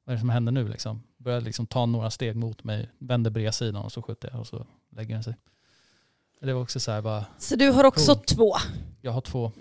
[0.04, 1.02] Vad är det som händer nu liksom?
[1.16, 4.66] Börjar liksom ta några steg mot mig, vänder bredsidan och så skjuter jag och så
[4.90, 5.34] lägger den sig.
[6.40, 8.24] Det var också så här bara, Så du har också Cool.
[8.24, 8.52] två.
[9.00, 9.52] jag har två.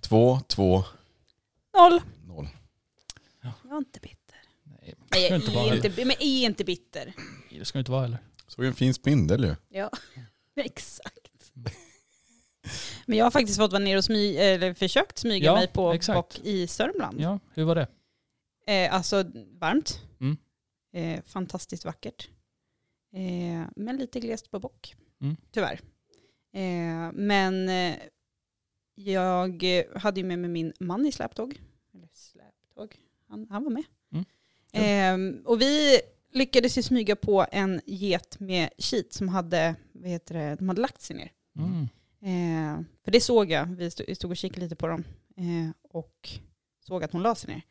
[0.00, 0.84] Två, två,
[1.76, 2.00] Noll.
[2.26, 2.48] noll.
[3.42, 4.36] Jag är inte bitter.
[4.64, 7.12] Nej, Nej, jag inte är inte, men är inte bitter.
[7.50, 8.18] det ska inte vara heller.
[8.46, 9.56] Såg en fin spindel ju.
[9.68, 9.90] Ja,
[10.56, 11.52] exakt.
[13.06, 15.92] Men jag har faktiskt fått vara nere och smy, eller försökt smyga Ja, mig på
[15.92, 16.16] exakt.
[16.16, 17.20] bock i Sörmland.
[17.20, 17.86] Ja, hur var det?
[18.70, 19.24] Eh, alltså
[19.58, 20.00] varmt.
[20.20, 20.36] Mm.
[20.92, 22.28] Eh, fantastiskt vackert.
[23.12, 24.96] Eh, men lite glest på bock.
[25.20, 25.36] Mm.
[25.50, 25.80] Tyvärr.
[26.52, 27.96] Eh, men eh,
[28.94, 31.60] jag hade ju med mig min man i släptåg.
[31.94, 32.96] Eller släptåg.
[33.28, 33.84] Han, han var med.
[34.12, 34.24] Mm.
[34.72, 36.00] Eh, och vi
[36.32, 40.80] lyckades ju smyga på en get med kit som hade, vad heter det, de hade
[40.80, 41.32] lagt sig ner.
[41.56, 42.84] Mm.
[43.04, 45.04] För det såg jag, vi stod, och kikade lite på dem.
[45.82, 46.30] Och
[46.80, 47.62] såg att hon la sig ner.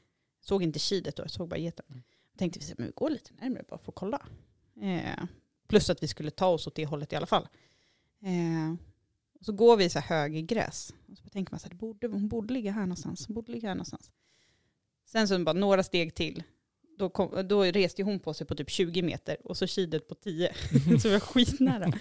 [0.42, 1.86] Såg inte kidet då, jag såg bara geten.
[1.90, 2.04] Mm.
[2.38, 4.22] Tänkte vi, men vi går lite närmare bara för att kolla.
[4.82, 5.24] Eh,
[5.68, 7.48] plus att vi skulle ta oss åt det hållet i alla fall.
[8.22, 8.74] Eh,
[9.40, 10.94] och så går vi i så här högergräs.
[11.12, 13.28] Och så tänker man så här, det borde, hon borde ligga här någonstans.
[13.28, 14.12] Hon borde ligga här någonstans.
[15.06, 16.44] Sen så bara några steg till.
[16.98, 20.16] Då, kom, då reste hon på sig på typ 20 meter och så kidet på
[20.16, 20.54] 10.
[21.02, 21.94] så vi var skitnära.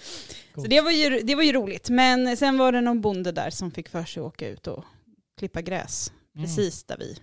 [0.55, 1.89] Så det var, ju, det var ju roligt.
[1.89, 4.83] Men sen var det någon bonde där som fick för sig att åka ut och
[5.37, 6.11] klippa gräs.
[6.35, 6.45] Mm.
[6.45, 7.19] Precis där vi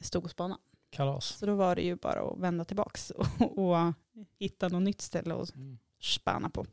[0.00, 0.60] stod och spanade.
[0.90, 1.26] Kalas.
[1.38, 3.92] Så då var det ju bara att vända tillbaks och, och
[4.38, 5.78] hitta något nytt ställe och Mm.
[6.02, 6.66] spana på.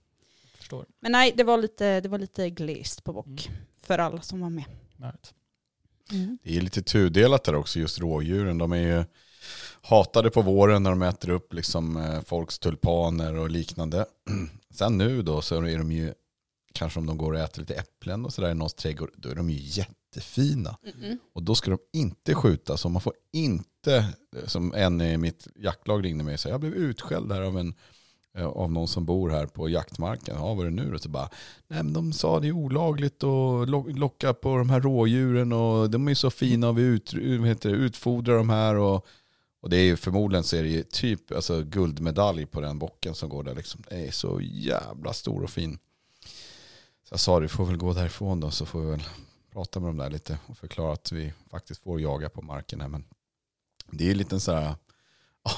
[0.55, 0.85] Förstår.
[0.99, 3.61] Men nej, det var lite, det var lite glest på bock Mm.
[3.81, 4.63] för alla som var med.
[4.97, 5.33] Right.
[6.43, 8.57] Det är lite tudelat där också, just rådjuren.
[8.57, 9.03] De är ju
[9.81, 14.05] hatade på våren när de äter upp liksom eh, folks tulpaner och liknande.
[14.69, 16.13] Sen nu då så är de ju,
[16.73, 19.35] kanske om de går och äter lite äpplen och sådär i någons trädgård, då är
[19.35, 19.57] de ju
[20.15, 20.77] jättefina.
[21.33, 24.05] Och då ska de inte skjutas och man får inte,
[24.45, 27.73] som en i mitt jaktlag ringde mig och sa, jag blev utskälld här av en
[28.37, 30.35] eh, av någon som bor här på jaktmarken.
[30.35, 30.99] Ja, vad är det nu då?
[30.99, 31.29] Så bara,
[31.67, 35.89] nej men de sa det är olagligt att lo- locka på de här rådjuren och
[35.89, 37.13] de är så fina och vi ut,
[37.45, 39.05] heter det, utfodrar de här och,
[39.61, 43.15] och det är ju förmodligen så är det ju typ alltså, guldmedalj på den bocken
[43.15, 43.83] som går där liksom.
[43.89, 45.79] Det är så jävla stor och fin.
[47.03, 49.03] Så jag sa du får väl gå därifrån då så får vi väl
[49.53, 52.87] prata med dem där lite och förklara att vi faktiskt får jaga på marken här.
[52.87, 53.03] Men
[53.91, 54.61] det är ju lite så här,
[55.43, 55.51] ja,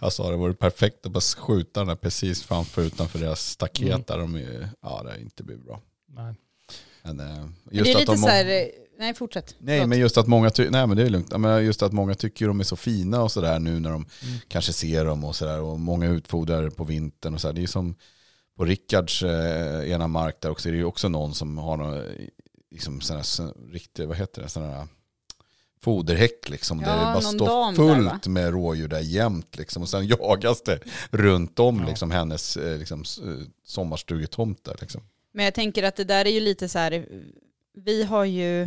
[0.00, 3.86] jag sa det vore perfekt att bara skjuta den här precis framför utanför deras staket
[3.88, 4.02] Mm.
[4.06, 5.80] där de är, ja det har inte blivit bra.
[6.06, 6.34] Nej.
[7.02, 8.66] Men, eh, just det är att lite de, så här, eh,
[8.98, 9.54] nej fortsätt.
[9.58, 12.46] Nej men just att många nej men det är lugnt, men just att många tycker
[12.48, 14.38] de är så fina och sådär nu när de Mm.
[14.48, 17.54] kanske ser dem och sådär och många utfodrar på vintern och sådär.
[17.54, 17.94] Det är som
[18.56, 22.04] på Rickards eh, ena mark där också, det är ju också någon som har någon,
[22.70, 24.88] liksom sådana här, riktigt, vad heter det, sådana här
[25.80, 26.80] foderhäck liksom.
[26.80, 28.32] Ja, där det bara står där, fullt va?
[28.32, 29.82] med rådjur där jämt liksom.
[29.82, 31.86] Och sen jagas det runt om Ja.
[31.88, 35.02] liksom hennes eh, liksom, eh, sommarstugetomt där liksom.
[35.32, 37.06] Men jag tänker att det där är ju lite så här,
[37.74, 38.62] vi har ju,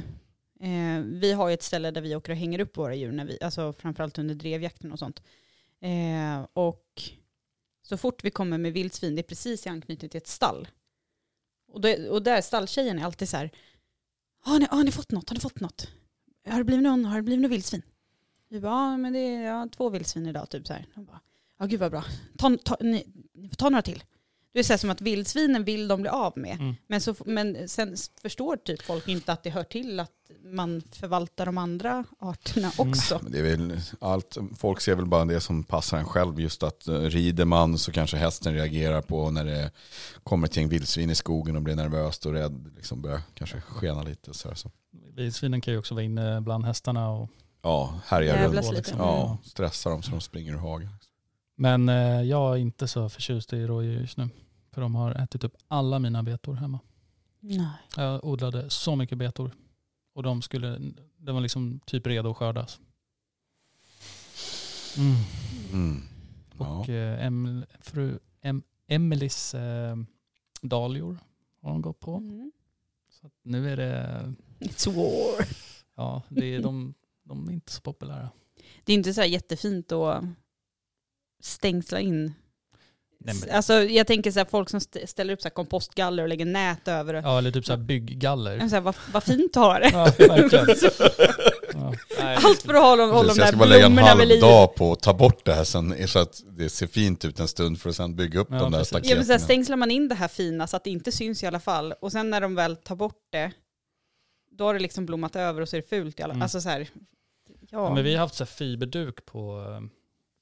[0.59, 3.25] eh, vi har ju ett ställe där vi åker och hänger upp våra djur, när
[3.25, 5.21] vi, alltså framförallt under drevjakten och sånt.
[5.81, 6.85] Eh, och
[7.83, 10.67] så fort vi kommer med vildsvin, det är precis i anknytning till ett stall.
[11.71, 13.51] Och, det, och där stalltjejen är alltid så här,
[14.41, 15.29] har ni, har ni fått något?
[15.29, 15.87] Har ni fått något?
[16.47, 17.81] Har det blivit någon, har det blivit någon vildsvin?
[18.49, 20.87] Vi bara, ja men det är ja, två vildsvin idag, typ så här.
[20.95, 21.19] De bara,
[21.57, 22.03] ja gud vad bra,
[22.37, 24.03] ta, ta, ni, ni får ta några till.
[24.59, 26.55] Det är så här som att vildsvinen vill de bli av med.
[26.59, 26.75] Mm.
[26.87, 30.11] Men, så, men sen förstår typ folk inte att det hör till att
[30.43, 32.89] man förvaltar de andra arterna Mm.
[32.91, 33.19] också.
[33.23, 36.39] Men det är väl allt, folk ser väl bara det som passar en själv.
[36.39, 39.71] Just att eh, rider man så kanske hästen reagerar på när det
[40.23, 42.71] kommer ett gäng vildsvin i skogen och blir nervöst och rädd.
[42.75, 44.33] Liksom börjar kanske skena lite.
[44.33, 44.71] Så här, så.
[45.15, 47.09] Vildsvinen kan ju också vara inne bland hästarna.
[47.09, 47.29] Och,
[47.61, 48.71] Ja, härjar runt.
[48.73, 48.93] lite.
[48.97, 50.89] Ja, stressar dem så de springer ur hagen.
[51.55, 54.29] men eh, jag är inte så förtjust i rådjur just nu.
[54.71, 56.79] För de har ätit upp alla mina betor hemma.
[57.39, 57.67] Nej.
[57.95, 59.51] Jag odlade så mycket betor.
[60.13, 60.79] Och de skulle,
[61.17, 62.79] de var liksom typ redo att skördas.
[64.97, 65.15] Mm.
[65.73, 66.03] Mm.
[66.59, 66.79] Ja.
[66.79, 69.97] Och eh, em, fru em, Emelies eh,
[70.61, 71.19] dahlior
[71.61, 72.15] har de gått på.
[72.15, 72.51] Mm.
[73.09, 75.47] Så att nu är det, It's war.
[75.95, 78.29] ja, det är, de, de är inte så populära.
[78.83, 80.23] Det är inte så här jättefint att
[81.39, 82.33] stängsla in.
[83.25, 86.23] Nej, men- Alltså, jag tänker så här, folk som st- ställer upp så här kompostgaller
[86.23, 87.19] och lägger nät över det.
[87.19, 88.59] Ja, eller typ så här bygggaller.
[88.59, 89.89] Så här, vad, vad fint du har det.
[89.93, 90.11] Ja.
[91.73, 91.93] Ja.
[92.43, 94.19] Allt för att hålla, hålla de Precis, jag där ska bara lägga en blommorna vid
[94.19, 94.41] halv liv.
[94.41, 97.47] dag på att ta bort det här sen, så att det ser fint ut en
[97.47, 98.91] stund för att sen bygga upp Ja, de där precis.
[98.93, 99.25] Ja, men staketen.
[99.25, 101.59] så här, stängslar man in det här fina så att det inte syns i alla
[101.59, 101.93] fall.
[102.01, 103.51] Och sen när de väl tar bort det,
[104.51, 106.41] då har det liksom blommat över och så är det fult i alla Mm.
[106.41, 106.79] Alltså så här,
[107.49, 107.55] ja.
[107.71, 109.63] Ja, men vi har haft så här fiberduk på,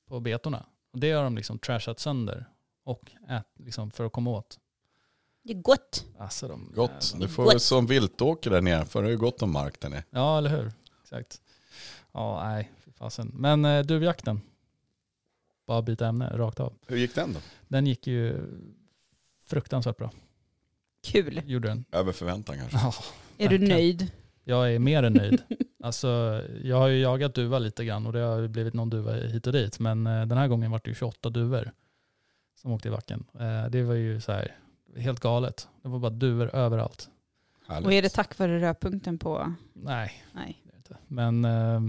[0.10, 0.66] på betorna.
[0.94, 2.46] Och det har de liksom trashat sönder.
[2.88, 4.60] Och ät, liksom för att komma åt.
[5.44, 6.06] Det är gott.
[6.20, 7.62] Alltså de, Gott, jävla- du får Gott.
[7.62, 10.04] som viltåker där nere, för det är ju gott om mark där nere.
[10.10, 10.72] Ja, eller hur?
[11.04, 11.42] Exakt.
[12.12, 13.32] Ja, nej, fasen.
[13.34, 14.42] Men eh, duvjakten.
[15.66, 16.74] Bara byta ämne rakt av.
[16.88, 17.40] Hur gick den då?
[17.68, 18.40] Den gick ju
[19.46, 20.12] fruktansvärt bra.
[21.04, 21.42] Kul.
[21.46, 21.86] Gjorde den.
[21.92, 22.78] Över förväntan kanske?
[22.78, 22.94] Ja,
[23.38, 24.12] Är du nöjd?
[24.44, 25.42] jag är mer än nöjd.
[25.84, 29.14] Alltså, jag har ju jagat duva lite grann och det har ju blivit någon duva
[29.14, 29.80] hit och dit.
[29.80, 31.72] Men eh, den här gången var det ju 28 duvor
[32.68, 33.26] som åkte i backen.
[33.40, 34.58] Eh, det var ju så här
[34.96, 35.68] helt galet.
[35.82, 37.10] Det var bara duvor överallt.
[37.68, 37.86] Härligt.
[37.86, 39.54] Och är det tack vare rödpunkten på...
[39.74, 40.64] Nej, Nej.
[40.88, 40.98] det.
[41.08, 41.82] Men eh,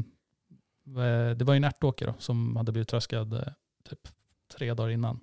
[1.36, 3.42] det var ju en ärtåker då, som hade blivit tröskad eh,
[3.88, 4.08] typ
[4.56, 5.20] tre dagar innan.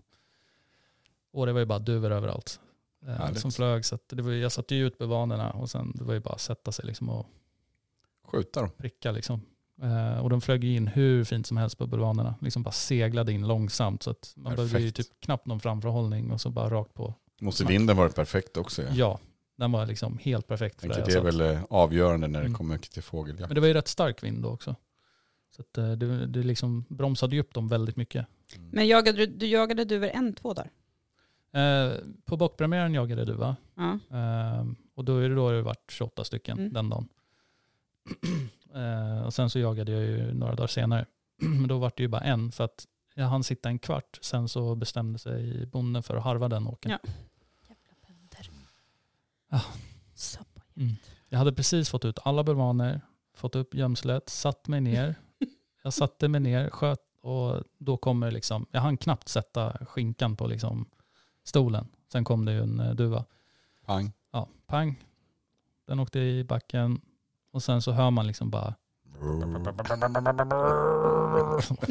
[1.31, 2.59] Och det var ju bara duvor överallt.
[3.05, 3.41] Härligt.
[3.41, 3.85] som flög.
[3.85, 6.33] Så att det var, jag satte ju ut bevanerna och sen det var ju bara
[6.33, 7.27] att sätta sig liksom och
[8.23, 8.69] Skjuta dem.
[8.77, 9.41] pricka liksom.
[9.81, 12.35] Eh, och de flög in hur fint som helst på bulvanerna.
[12.41, 15.09] Liksom bara seglade in långsamt så att man behövde ju Perfekt.
[15.11, 17.13] typ knappt någon framförhållning och så bara rakt på.
[17.41, 17.71] Måste Smack.
[17.71, 18.81] vinden varit perfekt också.
[18.83, 18.89] Ja.
[18.93, 19.19] Ja,
[19.57, 21.11] den var liksom helt perfekt för Tänker det.
[21.11, 22.57] det är väl eh, avgörande när det Mm.
[22.57, 23.49] kommer till fågeljakt.
[23.49, 24.75] Men det var ju rätt stark vind då också.
[25.55, 28.27] Så att eh, det, det liksom bromsade ju upp dem väldigt mycket.
[28.55, 28.69] Mm.
[28.69, 30.71] Men jagade du, du jagade duvor en, två dagar?
[31.53, 31.93] Eh,
[32.25, 33.55] på bockpremiären jagade du va?
[33.75, 33.91] Ja.
[34.17, 36.73] Eh, och då är det då det varit 28 stycken Mm.
[36.73, 37.07] den dagen.
[38.75, 41.05] Eh, och sen så jagade jag ju några dagar senare.
[41.41, 44.19] Men då var det ju bara en för att jag hann sitta en kvart.
[44.21, 46.91] Sen så bestämde sig bonden för att harva den åken.
[46.91, 46.99] Ja.
[47.61, 48.49] Jävla bönder.
[49.49, 49.61] Ja.
[50.15, 50.61] Sabba.
[50.75, 50.95] Mm.
[51.29, 53.01] Jag hade precis fått ut alla bulvaner,
[53.33, 55.15] fått upp gömslet, satt mig ner.
[55.83, 60.47] Jag satte mig ner, sköt och då kommer liksom, jag hann knappt sätta skinkan på
[60.47, 60.89] liksom
[61.43, 61.87] stolen.
[62.11, 63.25] Sen kom det ju en eh, duva.
[63.85, 64.11] Pang.
[64.31, 65.03] Ja, pang.
[65.87, 67.01] Den åkte i backen
[67.55, 68.75] och sen så hör man liksom bara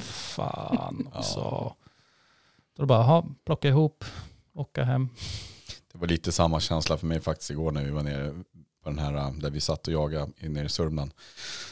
[0.02, 1.40] fan också.
[1.40, 1.76] Ja.
[2.76, 4.04] Då bara, ha, plocka ihop,
[4.54, 5.08] åka hem.
[5.92, 8.42] Det var lite samma känsla för mig faktiskt igår när vi var nere
[8.82, 11.10] på den här där vi satt och jagade nere i Sörmland.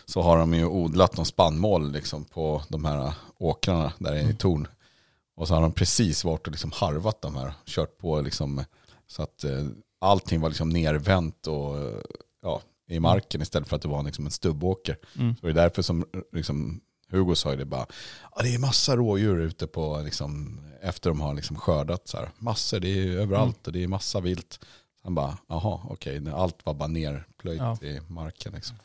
[0.04, 4.68] Så har de ju odlat någon spannmål liksom på de här åkrarna där i torn.
[5.36, 7.52] Och så har de precis varit och liksom harvat de här.
[7.66, 8.64] Kört på liksom
[9.06, 9.66] så att eh,
[9.98, 11.76] allting var liksom nervänt och
[12.42, 14.96] ja, i marken istället för att det var liksom en stubbåker.
[15.18, 15.36] Mm.
[15.36, 17.86] Så det är därför som liksom, Hugo sa ju det bara,
[18.36, 22.08] ja, det är massa rådjur ute på, liksom, efter de har liksom skördat.
[22.08, 22.30] Så här.
[22.38, 24.64] Massor, det är överallt och det är massa vilt.
[25.02, 27.78] Han bara, jaha, okej, allt var bara nerplöjt Ja.
[27.82, 28.52] i marken.
[28.52, 28.76] Liksom.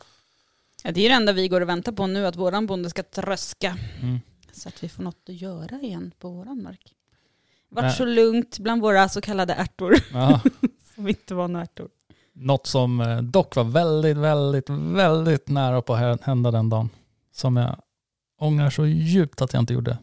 [0.83, 3.03] Ja, det är det enda vi går och väntar på nu, att våran bonde ska
[3.03, 3.77] tröska.
[4.01, 4.19] Mm.
[4.51, 6.93] Så att vi får något att göra igen på våran mark.
[7.69, 10.41] Vart så lugnt bland våra så kallade ärtor, Ja.
[10.95, 11.89] som inte var några ärtor.
[12.39, 16.89] Något som eh, dock var väldigt, väldigt, väldigt nära på att hända den dagen.
[17.31, 17.81] Som jag
[18.37, 19.97] ångrar så djupt att jag inte gjorde.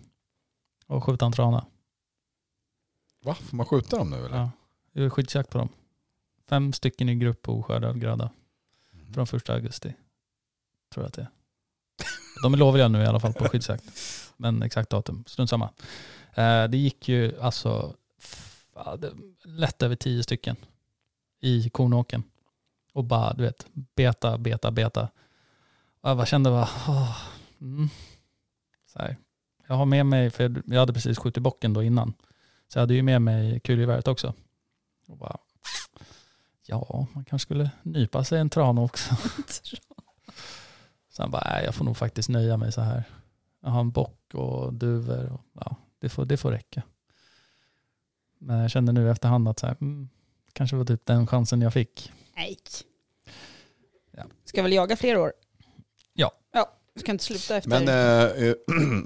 [0.86, 1.66] Och skjuta en trana.
[3.24, 4.36] Va, får man skjuta dem nu eller?
[4.36, 4.50] Ja.
[4.92, 5.68] Det var skyddsjakt på dem.
[6.48, 8.30] Fem stycken i grupp på oskördad gröda.
[8.92, 9.12] Mm.
[9.14, 9.94] Från första augusti.
[10.94, 11.28] Tror jag att det är.
[12.42, 13.84] De är lovliga nu i alla fall på skyddsjakt.
[14.36, 15.70] Men exakt datum, strunt samma.
[16.34, 17.94] Eh, det gick ju alltså
[19.44, 20.56] lätt över tio stycken
[21.44, 22.22] i kornåken.
[22.92, 25.08] Och bara, du vet, beta, beta, beta.
[26.00, 27.18] Och jag bara kände bara, åh,
[27.60, 27.88] mm.
[28.86, 29.16] så här.
[29.66, 32.12] Jag har med mig, för jag hade precis skjutit bocken då innan.
[32.68, 34.34] Så jag hade ju med mig kulgeväret också.
[35.08, 35.36] Och bara,
[36.66, 39.16] ja, man kanske skulle nypa sig en trana också.
[41.10, 43.04] Sen bara, nej, jag får nog faktiskt nöja mig så här.
[43.60, 46.82] Jag har en bock och duvor och ja, det får, det får räcka.
[48.38, 50.08] Men jag kände nu efterhand att så här, mm,
[50.54, 52.12] kanske var typ den chansen jag fick.
[52.36, 52.58] Nej.
[54.16, 54.24] Ja.
[54.44, 55.32] Ska väl jaga fler år?
[56.14, 56.32] Ja.
[56.52, 57.70] Ja, ska inte sluta efter.
[57.70, 58.54] Men eh,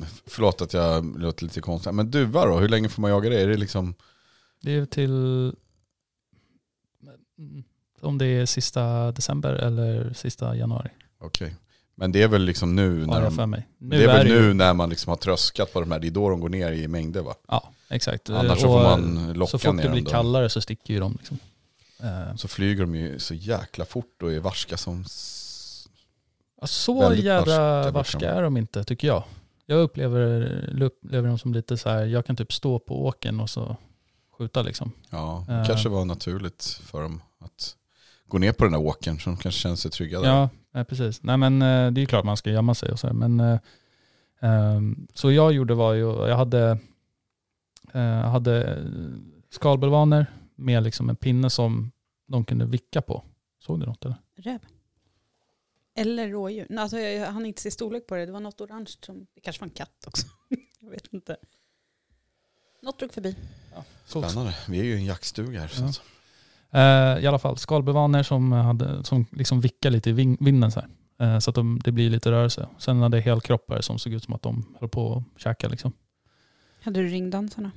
[0.26, 1.94] förlåt att jag låter lite konstigt.
[1.94, 3.40] Men duva då, hur länge får man jaga det?
[3.40, 3.94] Är det liksom,
[4.62, 5.52] Det är till
[8.00, 10.90] om det är sista december eller sista januari.
[11.20, 11.54] okej.
[11.94, 13.68] Men det är väl liksom nu när jag för de, mig.
[13.78, 15.98] Nu det är väl det ju- nu när man liksom har tröskat på de här,
[15.98, 17.34] det är då de går ner i mängder va?
[17.48, 18.30] Ja, exakt.
[18.30, 21.00] Annars så Och får man locka Så fort ner det blir kallare så sticker ju
[21.00, 21.12] de.
[21.18, 21.38] Liksom.
[22.02, 25.04] Eh, Så flyger de ju så jäkla fort och är varska som...
[26.60, 29.22] Ja, så jävla varska är de inte tycker jag.
[29.66, 33.50] Jag upplever, upplever dem som lite så här, jag kan typ stå på åken och
[33.50, 33.76] så
[34.38, 34.92] skjuta liksom.
[35.10, 35.66] Ja, det Eh.
[35.66, 37.76] kanske var naturligt för dem att
[38.26, 40.48] går ner på den där åkern så de kanske känner sig trygga där.
[40.72, 41.22] Ja, precis.
[41.22, 43.58] Nej men eh, det är ju klart man ska gömma sig och så här, men
[44.40, 46.78] ehm, så jag gjorde var ju, jag hade,
[47.94, 48.84] eh, jag hade
[49.50, 51.90] skalbulvaner med liksom en pinne som
[52.26, 53.24] de kunde vicka på.
[53.58, 54.16] Såg du något eller?
[54.36, 54.58] Räv.
[55.94, 56.78] Eller rådjur.
[56.78, 58.26] Alltså, jag hann inte se storlek på det.
[58.26, 60.26] Det var något orange som, det kanske var en katt också.
[60.80, 61.36] jag vet inte.
[62.82, 63.36] Något drog förbi.
[64.06, 64.54] Spännande.
[64.68, 65.68] Vi är ju i en jaktstuga här.
[65.68, 65.88] Så Ja.
[65.88, 66.02] att,
[66.70, 70.88] Eh, I alla fall skalbulvaner som, hade, som liksom vickar lite i vinden så här.
[71.34, 72.68] Eh, så att de, det blir lite rörelse.
[72.78, 75.92] Sen hade jag helkroppar som såg ut som att de höll på att käka liksom.
[76.82, 77.70] Hade du ringdansarna?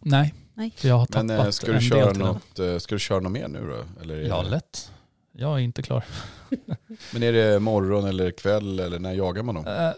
[0.00, 0.70] Nej, Nej.
[0.76, 2.32] för jag har tappat Men eh, ska, du en köra del till den.
[2.32, 4.02] något, eh, ska du köra något mer nu då?
[4.02, 4.90] Eller är Ja, det, lätt.
[5.32, 6.04] Jag är inte klar.
[7.12, 9.66] men är det morgon eller kväll eller när jagar man dem?
[9.66, 9.90] Eh,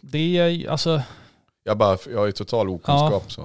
[0.00, 1.02] det är ju- alltså,
[1.64, 3.42] Jag, bara, jag har ju total okunskap så.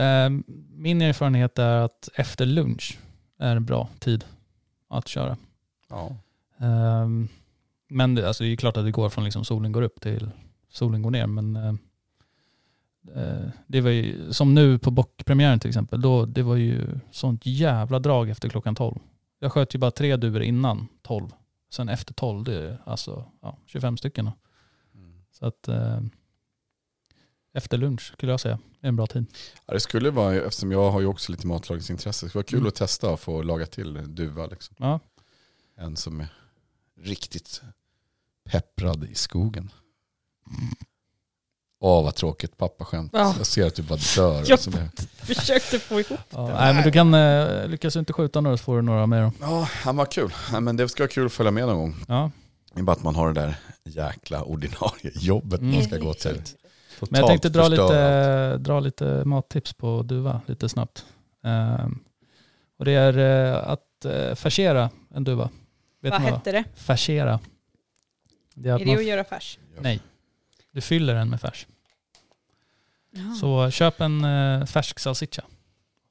[0.00, 0.30] eh,
[0.74, 2.98] min erfarenhet är att efter lunch
[3.38, 4.24] är en bra tid
[4.88, 5.36] att köra.
[5.88, 6.16] Ja.
[6.58, 7.28] Ehm,
[7.88, 10.00] men det, alltså det är ju klart att det går från liksom solen går upp
[10.00, 10.30] till
[10.70, 11.26] solen går ner.
[11.26, 11.74] Men eh, eh,
[13.66, 17.98] det var ju, som nu på bockpremiären till exempel, då, det var ju sånt jävla
[17.98, 18.98] drag efter klockan 12.
[19.38, 21.28] Jag sköt ju bara tre duvor innan 12.
[21.70, 24.24] Sen efter 12, det är alltså ja, 25 stycken.
[24.24, 24.32] då.
[25.32, 26.00] Så att eh,
[27.52, 29.26] efter lunch skulle jag säga är en bra tid.
[29.66, 32.58] Ja, det skulle vara, eftersom jag har ju också lite matlagningsintresse, det skulle vara kul
[32.58, 32.68] Mm.
[32.68, 34.46] att testa och få laga till duva.
[34.46, 34.76] Liksom.
[34.78, 35.00] Ja,
[35.76, 36.28] En som är
[37.00, 37.62] riktigt
[38.44, 39.70] pepprad i skogen.
[41.86, 43.10] Åh vad tråkigt pappaskämt.
[43.14, 43.34] Ja.
[43.38, 44.34] Jag ser att du bara dör.
[44.34, 44.88] Jag Alltså det.
[45.34, 48.62] försökte få ihop ja nej, men du kan, eh, lyckas du inte skjuta några så
[48.64, 49.22] får du några mer.
[49.22, 49.32] då.
[49.40, 50.34] Ja, han var kul.
[50.52, 51.94] Ja, men det ska vara kul att följa med någon gång.
[52.08, 52.30] Ja.
[52.74, 53.54] Det är bara att man har det där
[53.84, 55.84] jäkla ordinarie jobbet man Mm.
[55.84, 56.30] ska gå till.
[56.32, 61.04] Totalt Men jag tänkte dra lite, dra lite mattips på duva lite snabbt.
[61.44, 61.98] Ehm,
[62.78, 65.50] och det är eh, att uh, färsera en duva.
[66.02, 66.34] Vet Vad ni vad?
[66.38, 66.64] hette det?
[66.74, 67.40] Färsera.
[68.54, 69.58] Det är att Är det man, att göra färs?
[69.80, 70.00] nej,
[70.72, 71.66] du fyller den med färs.
[73.16, 73.34] Ja.
[73.40, 75.44] Så köp en uh, färsk salsiccia.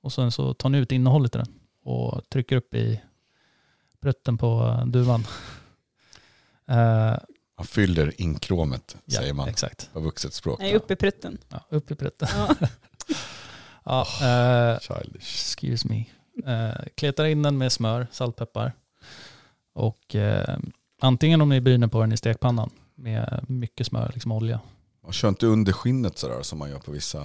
[0.01, 1.47] Och sen så tar ni ut innehållet i den
[1.83, 3.01] och trycker upp i
[4.01, 5.27] prutten på eh, duvan.
[6.67, 7.17] Eh,
[7.57, 9.89] Man fyller inkromet, ja, säger man Exakt.
[9.93, 10.59] på vuxet språk.
[10.59, 11.37] Nej, uppe i prutten.
[11.49, 12.27] Ja, upp i prutten.
[12.35, 12.55] Ja.
[13.85, 15.21] Ja, eh, Childish.
[15.35, 16.05] Excuse me.
[16.53, 18.73] Eh, kletar in den med smör, saltpeppar.
[19.73, 20.57] Och eh,
[21.01, 24.59] antingen om ni bryner på den i stekpannan med mycket smör, liksom olja.
[25.03, 27.23] Man kör inte under skinnet sådär som man gör på vissa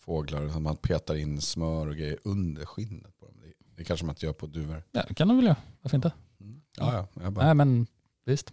[0.00, 0.48] fåglar.
[0.48, 3.18] Som man petar in smör och grejer under skinnet.
[3.18, 3.34] på dem.
[3.42, 4.82] Det, det kanske man inte gör på duvor.
[4.92, 5.56] Ja, det kan de väl göra.
[5.82, 6.12] Varför inte?
[6.76, 7.22] Ja, ja.
[7.22, 7.86] Jag bara, Nej men
[8.24, 8.52] visst.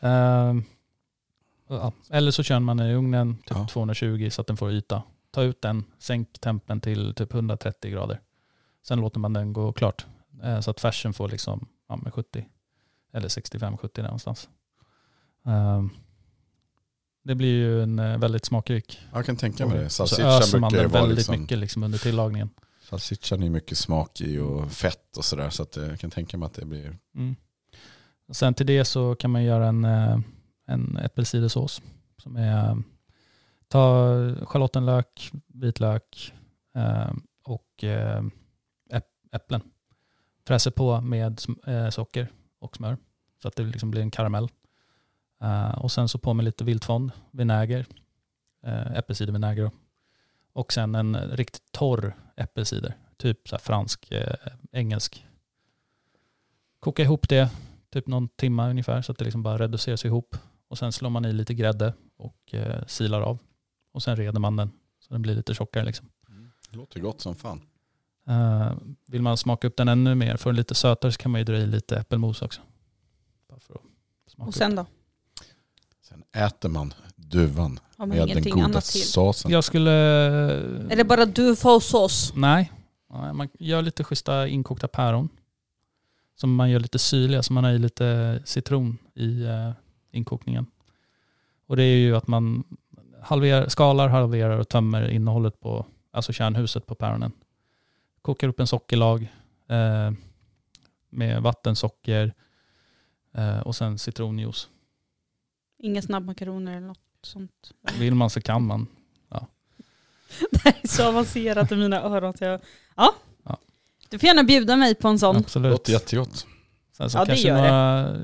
[0.00, 0.54] Eh,
[1.68, 1.92] ja.
[2.10, 3.68] Eller så kör man i ugnen typ Ja.
[3.70, 5.02] 220 så att den får yta.
[5.30, 8.20] Ta ut den, sänk tempen till typ 130 grader.
[8.82, 10.06] Sen låter man den gå klart.
[10.42, 12.48] Eh, så att färsen får liksom ja, med 70
[13.12, 14.48] eller 65-70 där någonstans.
[15.46, 15.82] Eh,
[17.22, 19.00] det blir ju en eh, väldigt smakrik.
[19.12, 19.84] jag kan tänka mig det.
[19.84, 22.50] Och så öser man den väldigt liksom, mycket liksom under tillagningen.
[22.82, 25.50] salsichan är mycket smak i och fett och sådär.
[25.50, 27.36] Så att eh, jag kan tänka mig att det blir Mm.
[28.28, 30.18] Och sen till det så kan man göra en, eh,
[30.66, 31.82] en äppelcidersås.
[32.18, 32.82] Som är,
[33.68, 34.14] ta
[34.44, 36.32] schalottenlök, vitlök
[37.44, 37.84] och
[38.90, 39.02] äpp-
[39.32, 39.60] äpplen.
[40.46, 41.40] Fräser på med
[41.90, 42.28] socker
[42.60, 42.96] och smör
[43.42, 44.48] så att det liksom blir en karamell.
[45.42, 47.86] Eh, och sen så på med lite viltfond, vinäger,
[48.62, 49.70] eh, äppelcidervinäger
[50.52, 54.34] och sen en riktigt torr äppelcider, typ så här fransk, eh,
[54.72, 55.26] engelsk.
[56.80, 57.50] Koka ihop det,
[57.90, 60.36] typ någon timma ungefär så att det liksom bara reduceras ihop.
[60.68, 62.54] Och sen slår man i lite grädde och
[62.86, 63.38] silar av.
[63.92, 64.70] Och sen reder man den
[65.00, 66.08] så den blir lite tjockare liksom.
[66.70, 67.60] Det låter gott som fan.
[69.06, 71.56] Vill man smaka upp den ännu mer, för lite sötare så kan man ju dra
[71.56, 72.60] i lite äppelmos också.
[73.48, 73.80] Bara för att
[74.26, 74.54] smaka Och upp.
[74.54, 74.86] sen då?
[76.12, 79.08] Sen äter man duvan Har man med den ingenting goda annat till?
[79.08, 79.50] såsen.
[79.50, 79.90] Jag skulle...
[80.90, 82.32] Är det bara du får sås?
[82.36, 82.72] Nej.
[83.10, 85.28] Nej, man gör lite schyssta inkokta päron.
[86.34, 89.70] Som man gör lite syrliga, så man har i lite citron i eh,
[90.10, 90.66] inkokningen.
[91.66, 92.64] Och det är ju att man
[93.22, 97.32] halverar, skalar, halverar och tömmer innehållet på, alltså kärnhuset på päronen.
[98.22, 99.22] Kokar upp en sockerlag
[99.68, 100.12] eh,
[101.10, 102.34] med vatten, socker
[103.34, 104.68] eh, och sen citronjuice.
[105.84, 107.72] Inga snabbmakaroner eller något sånt?
[107.98, 108.86] Vill man så kan man.
[110.50, 112.36] Det här är så avancerat i mina öron.
[112.36, 112.60] Så jag,
[112.96, 113.14] ja.
[113.44, 113.58] Ja.
[114.08, 115.34] Du får gärna bjuda mig på en sån.
[115.34, 115.72] Det Absolut.
[115.72, 116.46] låter jättegott.
[116.96, 117.62] Sen så Ja, det kanske gör det.
[117.62, 118.20] några eh,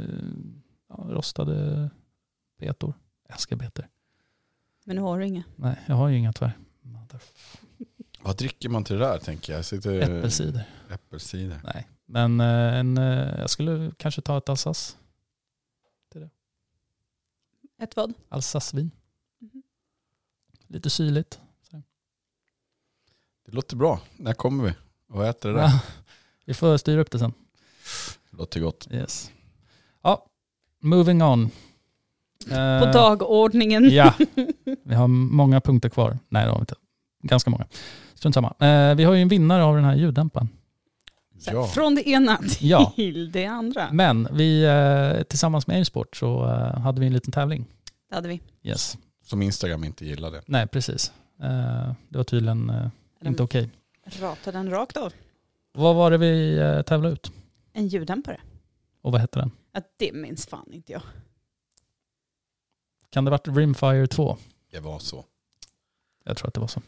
[0.88, 1.90] ja, rostade
[2.60, 2.94] betor.
[3.32, 3.86] Älskar betor.
[4.84, 5.42] Men nu har du inga.
[5.56, 6.52] Nej, jag har ju inga tyvärr.
[8.22, 9.64] Vad dricker man till det där tänker jag?
[9.64, 10.64] Sitter, Äppelcider.
[10.90, 11.60] Äppelcider.
[11.64, 14.96] Nej, Men eh, en, eh, jag skulle kanske ta ett Alsace.
[17.78, 18.14] Ett vad?
[18.28, 18.90] Alsace-vin.
[19.38, 19.62] Mhm.
[20.66, 21.40] Lite syrligt.
[23.46, 24.00] Det låter bra.
[24.16, 24.74] När kommer vi?
[25.08, 25.62] Och äter det där?
[25.62, 25.80] Ja,
[26.44, 27.32] vi får styra upp det sen.
[28.30, 28.88] Det låter gott.
[28.90, 29.30] Yes.
[30.02, 30.26] Ja,
[30.80, 31.50] moving on.
[32.48, 33.90] På Eh, dagordningen.
[33.90, 34.14] Ja,
[34.84, 36.18] vi har många punkter kvar.
[36.28, 36.74] Nej, det har vi inte.
[37.22, 37.66] Ganska många.
[38.14, 38.54] Strunt samma.
[38.60, 40.48] Eh, vi har ju en vinnare av den här ljuddämparen.
[41.38, 41.66] Så Ja.
[41.66, 42.92] Från det ena Ja.
[42.96, 43.88] till det andra.
[43.92, 47.66] Men vi, eh, tillsammans med Aimsport så eh, hade vi en liten tävling.
[48.08, 48.40] Det hade vi.
[48.62, 48.98] Yes.
[49.24, 50.42] Som Instagram inte gillade.
[50.46, 51.12] Nej, precis.
[51.42, 52.88] Eh, det var tydligen eh,
[53.24, 53.70] inte okej.
[54.20, 55.12] Ratade den rakt av.
[55.72, 57.32] Vad var det vi tävlade ut?
[57.72, 58.40] En ljuddämpare.
[59.02, 59.50] Och vad hette den?
[59.72, 61.02] Att det minns fan inte jag.
[63.10, 64.36] Kan det ha varit Rimfire 2?
[64.72, 65.24] Det var så.
[66.24, 66.82] Jag tror att det var så.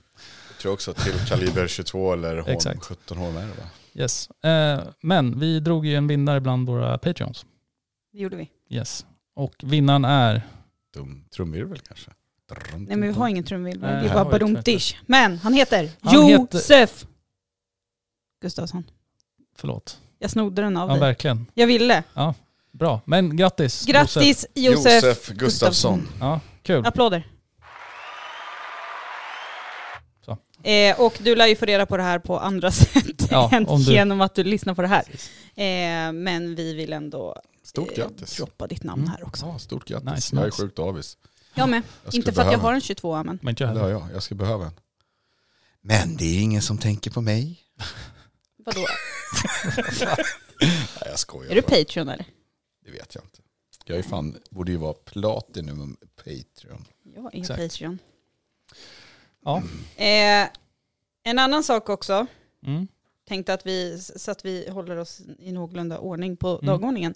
[0.51, 2.84] Jag tror också till kaliber 22 eller Holm, Exakt.
[2.84, 3.68] 17 Holm är det va?
[3.95, 4.28] Yes.
[4.45, 7.47] Eh, men vi drog ju en vinnare bland våra Patreons.
[8.12, 8.51] Det gjorde vi.
[8.68, 9.07] Yes.
[9.34, 10.43] Och vinnaren är...
[10.95, 12.11] Dum trumvirvel kanske?
[12.76, 13.80] Nej men vi har ingen trumvirvel.
[13.80, 14.97] Det är bara badumtish.
[15.07, 17.07] Men han heter Han heter- Josef
[18.43, 18.84] Gustafsson.
[19.57, 20.01] Förlåt.
[20.18, 21.01] Jag snodde den av Ja, dig.
[21.01, 21.47] verkligen.
[21.55, 22.03] Jag ville.
[22.72, 23.01] Bra.
[23.05, 23.86] Men grattis.
[23.86, 25.05] Grattis Josef.
[25.05, 26.09] Josef Gustafsson.
[26.20, 26.86] Ja, kul.
[26.86, 27.28] Applåder.
[30.24, 30.38] Så.
[30.63, 33.65] Eh, och du lär ju få reda på det här på andra sätt Ja, än
[33.65, 35.05] du- genom att du lyssnar på det här.
[35.55, 38.07] Eh, men vi vill ändå Stort eh,
[38.37, 39.11] droppa ditt namn Mm.
[39.13, 39.47] här också.
[39.47, 40.11] Ja, stort grattis.
[40.15, 40.63] Nice, jag är nice.
[40.63, 41.17] sjukt avis.
[41.55, 41.83] Jag med.
[42.05, 42.75] Jag Inte för att jag har en.
[42.75, 43.89] en 22 men Men inte jag heller.
[43.89, 44.09] jag.
[44.15, 44.73] Jag skulle behöva en.
[45.81, 47.61] Men det är ingen som tänker på mig.
[48.67, 48.81] vadå?
[50.61, 51.51] Nej, jag skojar.
[51.51, 51.63] Är du.
[51.63, 52.27] Patreon eller?
[52.85, 53.39] Det vet jag inte.
[53.85, 56.85] Jag är fan, borde ju vara platinum Patreon.
[57.17, 57.61] Jag är Exakt.
[57.63, 57.99] Patreon.
[59.45, 59.62] Ja.
[59.97, 60.49] Eh,
[61.24, 62.26] en annan sak också.
[62.66, 62.88] Mm.
[63.28, 66.66] Tänkte att vi, så att vi håller oss i någorlunda ordning på Mm.
[66.66, 67.14] dagordningen.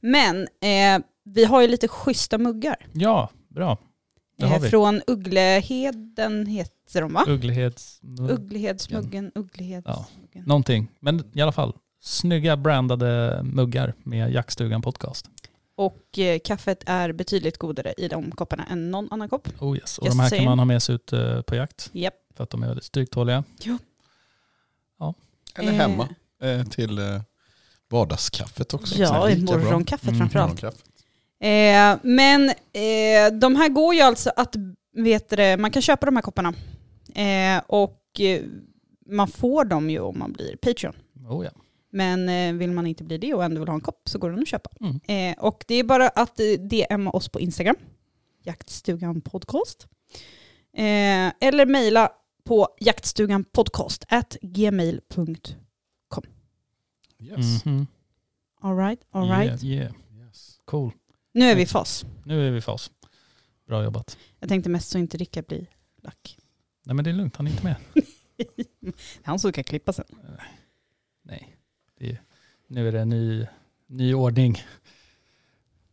[0.00, 2.86] Men eh, vi har ju lite schyssta muggar.
[2.92, 3.78] Ja, bra.
[4.38, 4.68] Det har Eh, vi.
[4.68, 7.24] från Uggleheden heter de va?
[7.28, 8.00] Ugglighets...
[8.30, 10.44] Ugglehedsmuggen, Ugglehedsmuggen.
[10.46, 10.88] Någonting.
[11.00, 11.76] Men i alla fall.
[12.00, 15.30] Snygga brandade muggar med Jackstugan podcast.
[15.76, 19.48] Och eh, kaffet är betydligt godare i de kopparna än någon annan kopp.
[19.60, 19.98] Oh yes.
[19.98, 20.44] Och Just de här saying.
[20.44, 21.90] kan man ha med sig ut eh, på jakt.
[21.92, 22.14] Japp.
[22.36, 23.44] För att de är väldigt stryktåliga.
[25.58, 26.08] Eller Eh, hemma
[26.42, 27.20] eh, till eh,
[27.90, 28.94] vardagskaffet också.
[28.98, 29.64] Ja, i lika bra.
[29.64, 30.30] morgonkaffet Mm.
[30.30, 30.62] framförallt.
[31.40, 34.54] Eh, men eh, de här går ju alltså att,
[34.96, 36.54] vet du, det, man kan köpa de här kopparna.
[37.14, 38.42] Eh, och eh,
[39.06, 40.94] man får dem ju om man blir Patreon.
[41.28, 41.50] Oh ja.
[41.94, 44.30] Men eh, vill man inte bli det och ändå vill ha en kopp så går
[44.30, 44.70] den att köpa.
[44.80, 45.00] Mm.
[45.04, 47.76] Eh, och det är bara att eh, DMa oss på Instagram,
[48.42, 49.86] jaktstugan podcast.
[50.76, 52.12] Eh, eller mejla
[52.44, 56.24] på jaktstuganpodcast at gmail.com.
[57.18, 57.64] Yes.
[57.64, 57.86] Mhm.
[58.60, 59.62] All right, all right.
[59.62, 59.92] Yeah, yeah.
[60.26, 60.60] yes.
[60.64, 60.92] Cool.
[61.32, 62.04] Nu är vi i fas.
[62.24, 62.90] Nu är vi i fas.
[63.66, 64.18] Bra jobbat.
[64.40, 65.66] Jag tänkte mest så inte Rickard blir
[66.02, 66.38] lack.
[66.84, 67.76] Nej men det är lugnt, han är inte med.
[69.22, 70.06] Han som kan klippa sen.
[71.22, 71.53] Nej.
[72.12, 72.18] Det
[72.66, 73.46] nu är det en ny,
[73.86, 74.62] ny ordning.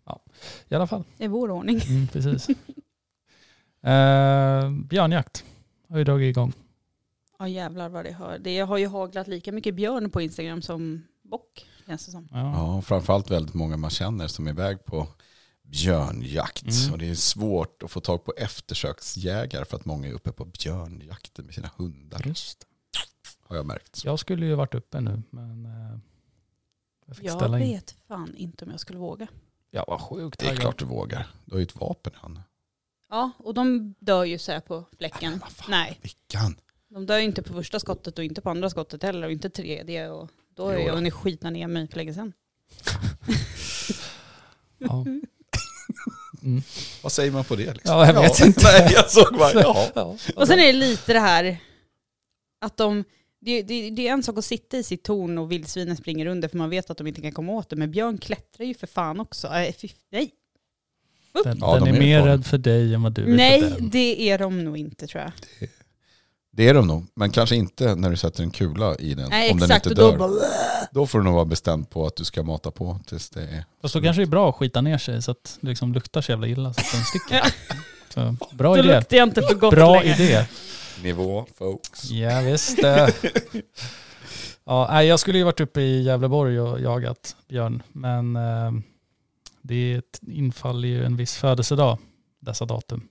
[0.05, 0.22] Ja,
[0.68, 1.03] i alla fall.
[1.18, 1.82] Det är vår ordning.
[1.88, 2.49] Mm, precis.
[3.82, 5.45] eh, björnjakt
[5.89, 6.53] har ju dragit igång.
[7.39, 8.38] Ja jävlar vad det har.
[8.39, 12.28] Det har ju haglat lika mycket björn på Instagram som bock känns det som.
[12.32, 12.39] Ja.
[12.39, 15.07] Ja, framförallt väldigt många man känner som är iväg på
[15.64, 16.64] björnjakt.
[16.64, 16.93] Mm.
[16.93, 20.45] Och det är svårt att få tag på eftersöksjägare för att många är uppe på
[20.45, 22.22] björnjakten med sina hundar.
[22.26, 22.68] Just.
[23.52, 24.06] Har jag märkt.
[24.06, 25.97] Jag skulle ju varit uppe nu men eh,
[27.06, 27.66] jag fick Jag ställa in.
[27.74, 29.28] vet fan inte om jag skulle våga.
[29.72, 31.28] Jag var sjukt Det är klart du vågar.
[31.45, 32.43] Du har ju ett vapen i handen.
[33.10, 35.39] Ja, och de dör ju så här på fläcken.
[35.41, 35.72] vad fan.
[35.72, 36.56] Nej, Vickan.
[36.89, 39.49] de dör ju inte på första skottet och inte på andra skottet heller och inte
[39.49, 40.10] tredje.
[40.10, 42.34] Och då är Jo jag hunnit skita ner mig för länge sedan.
[44.78, 45.06] Ja.
[46.43, 46.62] Mm.
[47.04, 47.74] Vad säger man på det?
[47.74, 47.95] Liksom?
[47.97, 48.62] Ja, jag vet inte.
[48.80, 49.91] Nej, jag såg bara, ja.
[49.95, 50.18] Ja.
[50.36, 51.58] Och sen är det lite det här
[52.62, 53.04] att de,
[53.41, 56.47] det, det, det är en sak att sitta i sitt torn och vildsvinen springer under
[56.47, 57.75] för man vet att de inte kan komma åt det.
[57.75, 59.47] Men björn klättrar ju för fan också.
[59.47, 60.31] Äh, fy, nej,
[61.43, 63.61] Den, Ja, den de är är mer rädd för dig än vad du är nej
[63.61, 63.89] för den.
[63.89, 65.31] det är de nog inte tror jag.
[66.53, 69.29] Det är de nog, men kanske inte när du sätter en kula i den.
[69.29, 70.17] Nej om exakt, den inte då dör.
[70.17, 71.07] Då, bara...
[71.07, 73.65] får du nog vara bestämd på att du ska mata på tills det är...
[73.81, 76.21] Fast då kanske det är bra att skita ner sig så att det liksom luktar
[76.21, 77.35] så jävla illa så att den sticker.
[77.35, 77.75] Ja.
[78.13, 78.95] Så, bra Då idé.
[78.95, 80.23] luktar jag inte för gott Bra längre.
[80.23, 80.45] idé.
[81.04, 82.12] Nivå, folks.
[82.12, 82.78] Ja, visst.
[84.64, 87.84] ja, nej, jag skulle ju varit uppe i Gävleborg och jagat björn.
[87.91, 88.72] Men eh,
[89.62, 91.97] det infaller ju en viss födelsedag
[92.39, 93.08] dessa datum.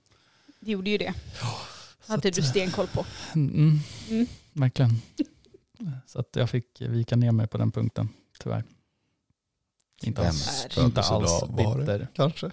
[0.59, 1.13] Det gjorde ju det.
[2.05, 3.05] Så hade att, du stenkoll på.
[3.35, 3.79] Mm,
[4.09, 4.27] Mm.
[4.53, 5.01] verkligen.
[6.07, 8.09] Så att jag fick vika ner mig på den punkten.
[8.39, 8.63] tyvärr.
[10.03, 11.83] Inte alls, inte alls var det?
[11.83, 12.07] bitter.
[12.15, 12.51] Kanske.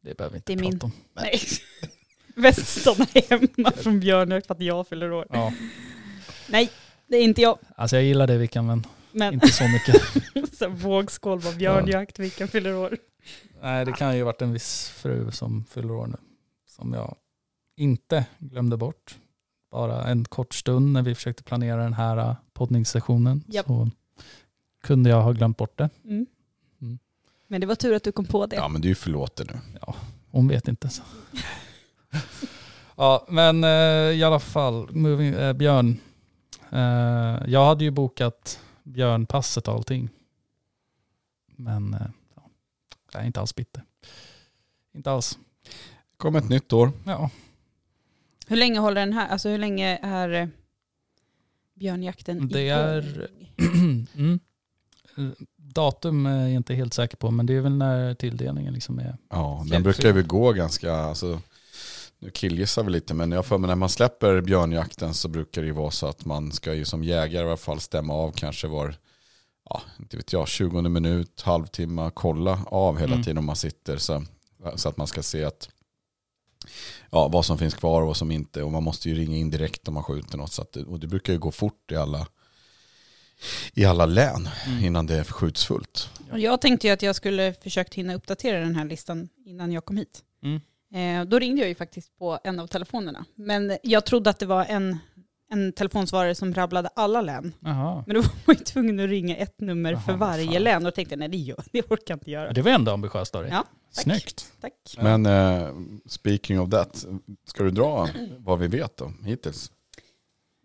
[0.00, 0.80] Det behöver vi inte Det prata min.
[0.82, 0.92] om.
[1.14, 1.40] Nej.
[2.38, 5.26] Västarna hemma från Björnök för att jag fyller år.
[5.30, 5.52] Ja.
[6.48, 6.70] Nej,
[7.06, 7.58] det är inte jag.
[7.76, 10.02] Alltså jag gillar det Vickan men Men inte så mycket.
[10.58, 12.98] så vågskål var björnjakt, vilken fyller år.
[13.62, 16.16] Nej det kan ju ha varit en viss fru som fyller år nu.
[16.66, 17.14] Som jag
[17.76, 19.16] inte glömde bort.
[19.70, 23.44] Bara en kort stund när vi försökte planera den här äh, poddningssessionen.
[23.46, 23.66] Japp.
[23.66, 23.90] Så
[24.82, 25.90] kunde jag ha glömt bort det.
[26.04, 26.26] Mm.
[26.80, 26.98] Mm.
[27.46, 28.56] Men det var tur att du kom på det.
[28.56, 29.78] Ja men du är ju förlåten nu.
[30.30, 30.88] Hon vet inte.
[30.88, 31.02] Så.
[32.96, 33.70] ja, men eh,
[34.18, 35.98] i alla fall, moving, eh, Björn.
[36.72, 40.08] Eh, jag hade ju bokat Björnpasset och allting.
[41.56, 42.00] Men eh,
[42.36, 42.42] ja,
[43.12, 43.82] jag är inte alls bitter.
[44.94, 45.38] Inte alls.
[46.16, 46.92] kom ett nytt år.
[47.04, 47.30] Ja,
[48.46, 49.28] Hur länge håller den här?
[49.28, 50.48] Alltså hur länge är eh,
[51.74, 52.78] björnjakten Det igång?
[52.78, 53.28] är-
[54.14, 54.40] mm.
[55.56, 59.16] Datum är jag inte helt säker på, men det är väl när tilldelningen liksom är.
[59.30, 60.22] Ja, den brukar ju.
[60.22, 61.40] gå ganska, alltså,
[62.20, 65.66] nu killgissar vi lite, men jag får mig när man släpper björnjakten så brukar det
[65.66, 68.66] ju vara så att man ska ju som jägare i alla fall stämma av kanske
[68.68, 68.94] var,
[69.70, 73.24] ja, inte vet jag, 20 minut, halvtimme, kolla av hela Mm.
[73.24, 74.24] tiden om man sitter så,
[74.76, 75.68] så att man ska se att
[77.10, 78.62] ja, vad som finns kvar och vad som inte.
[78.62, 80.52] Och man måste ju ringa in direkt om man skjuter något.
[80.52, 82.26] Så att, och det brukar ju gå fort i alla,
[83.74, 84.84] i alla län Mm.
[84.84, 86.10] innan det skjuts fullt.
[86.32, 89.96] Jag tänkte ju att jag skulle försökt hinna uppdatera den här listan innan jag kom
[89.96, 90.22] hit.
[90.42, 90.60] Mm.
[90.94, 93.24] Eh, då ringde jag ju faktiskt på en av telefonerna.
[93.34, 94.98] Men jag trodde att det var en,
[95.50, 97.52] en telefonsvarare som rabblade alla län.
[97.60, 98.04] Jaha.
[98.06, 100.62] Men då var man ju tvungen att ringa ett nummer för Jaha, varje fan.
[100.62, 100.86] län.
[100.86, 102.52] Och tänkte nej det, gör, det orkar jag inte göra.
[102.52, 103.50] Det var ändå ambitiöst av dig.
[103.52, 103.64] Ja,
[103.94, 104.02] tack.
[104.04, 104.52] Snyggt.
[104.60, 104.72] Tack.
[104.98, 105.68] Men eh,
[106.06, 107.06] speaking of that,
[107.46, 108.08] ska du dra
[108.38, 109.72] vad vi vet då hittills?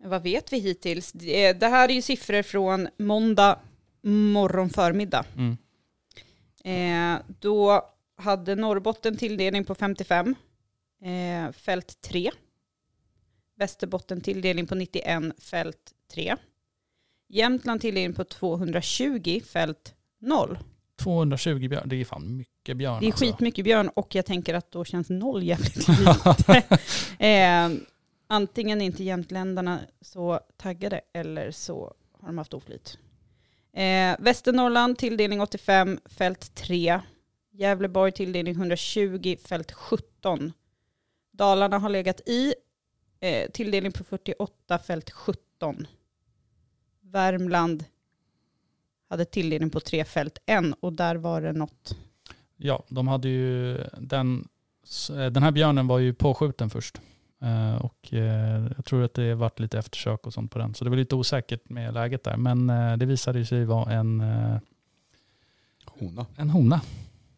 [0.04, 1.12] Vad vet vi hittills?
[1.12, 3.58] Det det här är ju siffror från måndag
[4.02, 5.24] morgon förmiddag.
[5.36, 5.56] Mm.
[6.64, 7.82] Eh, då
[8.16, 10.34] hade Norrbotten tilldelning på 55,
[11.02, 12.30] eh, fält 3.
[13.56, 16.36] Västerbotten tilldelning på 91, fält 3.
[17.28, 20.58] Jämtland tilldelning på 220, fält 0.
[21.02, 23.24] 220 björn, det är fan mycket björn Det är alltså.
[23.24, 26.78] skitmycket björn och jag tänker att då känns 0 jävligt lite.
[27.26, 27.70] eh,
[28.26, 32.98] antingen är inte jämtländarna så taggade eller så har de haft oflyt.
[33.72, 37.00] Eh, Västernorrland tilldelning 85, fält 3.
[37.56, 40.52] Gävleborg tilldelning 120, fält 17.
[41.30, 42.54] Dalarna har legat i,
[43.20, 45.86] eh, tilldelning på 48, fält 17.
[47.00, 47.84] Värmland
[49.08, 51.96] hade tilldelning på 3, fält 1 och där var det något.
[52.56, 54.48] Ja, de hade ju den,
[55.10, 57.00] eh, den här björnen var ju påskjuten först.
[57.42, 60.74] Eh, och eh, jag tror att det varit lite eftersök och sånt på den.
[60.74, 62.36] Så det var lite osäkert med läget där.
[62.36, 64.58] Men eh, det visade sig vara en, eh,
[65.84, 66.26] Hona.
[66.36, 66.80] en hona.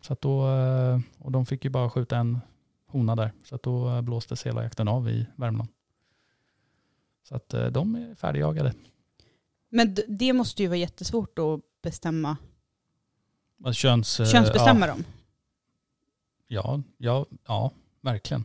[0.07, 2.41] Så att då, eh, och de fick ju bara skjuta en
[2.87, 3.33] hona där.
[3.45, 5.69] Så att då eh, blåstes hela jakten av i Värmland.
[7.29, 8.75] Så att eh, de är färdigjagade.
[9.69, 12.37] Men det måste ju vara jättesvårt att bestämma,
[13.73, 15.05] Köns, könsbestämma ja, dem.
[16.47, 18.45] Ja, ja, ja, verkligen.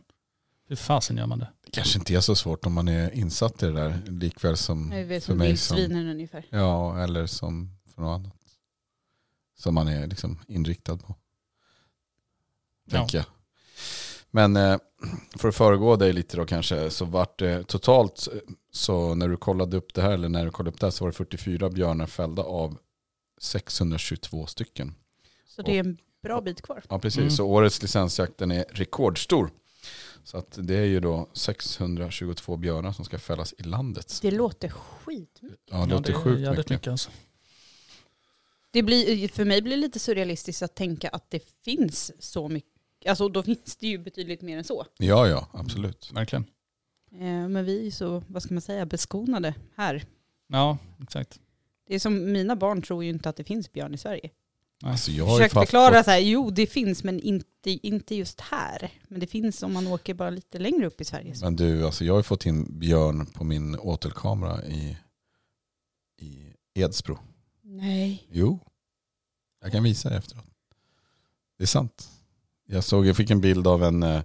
[0.68, 1.48] Hur fasen gör man det?
[1.64, 4.02] Det kanske inte är så svårt om man är insatt i det där.
[4.06, 6.44] Likväl som är väl för som mig som, vildsvinen ungefär.
[6.50, 8.36] ja, eller som för något annat.
[9.58, 11.16] Som man är liksom inriktad på.
[12.84, 12.98] Ja.
[12.98, 13.26] Tänker jag.
[14.30, 14.78] Men eh,
[15.36, 18.38] för att föregå dig lite då kanske, så vart det totalt, eh,
[18.70, 21.04] så när du kollade upp det här, eller när du kollade upp det här, så
[21.04, 22.78] var det 44 björnar fällda av
[23.40, 24.94] 622 stycken.
[25.46, 26.82] Så det är en bra bit kvar.
[26.88, 27.18] Ja, precis.
[27.18, 27.30] Mm.
[27.30, 29.50] Så årets licensjakt den är rekordstor.
[30.24, 34.18] Så att det är ju då 622 björnar som ska fällas i landet.
[34.22, 35.40] Det låter skit.
[35.70, 36.70] Ja, det låter är sjukt jävligt mycket.
[36.70, 37.10] mycket alltså.
[38.70, 42.71] Det blir, för mig blir det lite surrealistiskt att tänka att det finns så mycket.
[43.06, 44.86] Alltså då finns det ju betydligt mer än så.
[44.98, 46.10] Ja, ja, absolut.
[46.14, 46.44] Verkligen.
[47.12, 50.04] Eh, Men vi är ju så, vad ska man säga, beskonade här.
[50.46, 51.40] Ja, exakt.
[51.86, 54.30] Det är som mina barn tror ju inte att det finns björn i Sverige.
[54.84, 58.90] Alltså jag har Försökt förklara så här, jo det finns men inte, inte just här.
[59.08, 61.34] Men det finns om man åker bara lite längre upp i Sverige.
[61.34, 61.44] Så.
[61.44, 64.96] men du, alltså jag har ju fått in björn på min åtelkamera i,
[66.20, 67.18] i Edsbro.
[67.62, 68.26] Nej.
[68.30, 68.58] Jo,
[69.62, 70.44] jag kan visa det efteråt.
[71.58, 72.08] Det är sant.
[72.72, 74.22] Jag, såg, jag fick en bild av en, eh,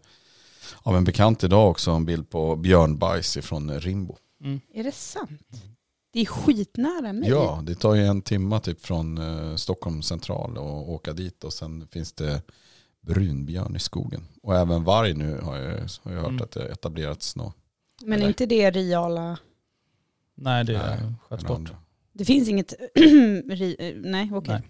[0.81, 4.17] av en bekant idag också, en bild på björnbajs från Rimbo.
[4.43, 4.61] Mm.
[4.73, 5.63] Är det sant?
[6.13, 7.29] Det är skitnära mig.
[7.29, 11.53] Ja, det tar ju en timma typ från eh, Stockholm central och åka dit och
[11.53, 12.41] sen finns det
[13.01, 14.27] brunbjörn i skogen.
[14.43, 16.41] Och även varg nu har jag, har jag hört Mm.
[16.43, 17.53] att det etablerats nå.
[18.01, 18.23] Men Eller?
[18.23, 19.37] är inte det Riala?
[20.35, 21.71] Nej, det sköts bort.
[22.13, 22.73] Det finns inget...
[23.95, 24.53] nej, okej.
[24.53, 24.61] Nej.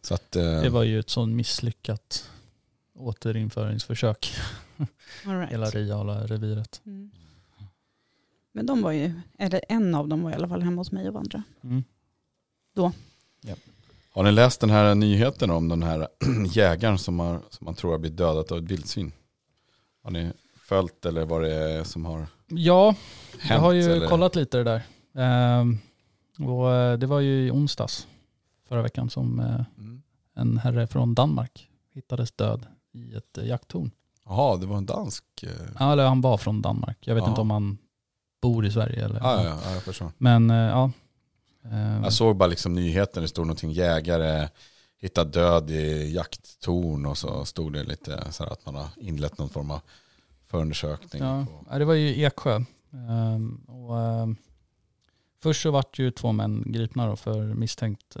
[0.00, 2.30] Så att, eh, Det var ju ett sånt misslyckat
[2.98, 4.32] återinföringsförsök,
[5.26, 5.52] All right.
[5.52, 6.80] hela Riala-reviret.
[6.86, 7.10] Mm.
[8.52, 11.08] Men de var ju, eller en av dem var i alla fall hemma hos mig
[11.08, 11.42] och vandrade.
[11.62, 11.84] Mm.
[14.10, 16.08] har ni läst den här nyheten om den här
[16.52, 19.12] jägaren som, har, som man tror har blivit dödat av ett vildsvin?
[20.02, 22.86] Har ni följt eller vad det är som har Ja,
[23.38, 23.50] hänt?
[23.50, 24.08] jag har ju eller?
[24.08, 24.82] kollat lite det där.
[25.14, 25.78] Ehm,
[26.48, 28.06] och eh, det var ju i onsdags
[28.68, 30.02] förra veckan som eh, Mm.
[30.34, 33.90] en herre från Danmark hittades död i ett eh, jakttorn.
[34.24, 35.24] Jaha, det var en dansk...
[35.42, 36.98] eh, Ja, eller han var från Danmark.
[37.00, 37.28] Jag vet Ja.
[37.28, 37.78] inte om han
[38.42, 39.20] bor i Sverige eller...
[39.20, 40.12] Ja, ja, ja, jag förstår.
[40.18, 40.90] Men ja.
[41.64, 44.48] Ehm, Jag såg bara liksom nyheten, det stod någonting jägare
[45.00, 49.38] hittad död i jakttorn och så stod det lite så här att man har inlett
[49.38, 49.80] någon form av
[50.46, 51.22] förundersökning.
[51.22, 52.60] Ja, på- det var ju Eksjö.
[52.92, 54.36] Ehm, och, ehm,
[55.42, 58.16] först så vart ju två män gripna för misstänkt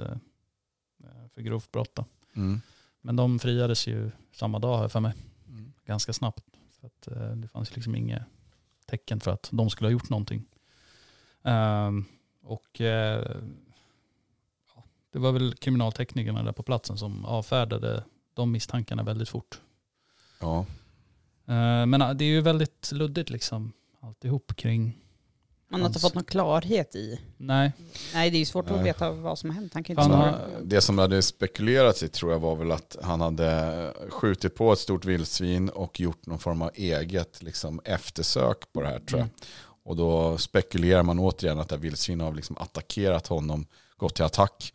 [1.38, 1.94] för grovt brott.
[1.94, 2.04] Då.
[2.36, 2.60] Mm.
[3.00, 5.12] Men de friades ju samma dag jag för mig,
[5.48, 5.72] Mm.
[5.86, 6.44] ganska snabbt.
[6.80, 8.24] För att, eh, det fanns liksom inga
[8.86, 10.44] tecken för att de skulle ha gjort någonting.
[11.42, 12.04] Ehm,
[12.42, 13.42] och eh,
[14.74, 19.60] ja, det var väl kriminalteknikerna där på platsen som avfärdade de misstankarna väldigt fort.
[20.40, 20.66] Ja,
[21.46, 24.98] Eh, Men eh, det är ju väldigt luddigt liksom alltihop kring,
[25.70, 27.20] Man har inte fått någon klarhet i.
[27.36, 27.72] nej,
[28.14, 29.74] Nej, det är ju svårt att veta vad som har hänt.
[29.74, 30.30] Han kan inte Fan, svara.
[30.30, 34.72] han- det som hade spekulerats i tror jag var väl att han hade skjutit på
[34.72, 39.18] ett stort vildsvin och gjort någon form av eget liksom, eftersök på det här tror
[39.20, 39.26] jag.
[39.26, 39.34] Mm.
[39.84, 43.66] Och då spekulerar man återigen att det här vildsvinet har liksom attackerat honom,
[43.96, 44.74] gått till attack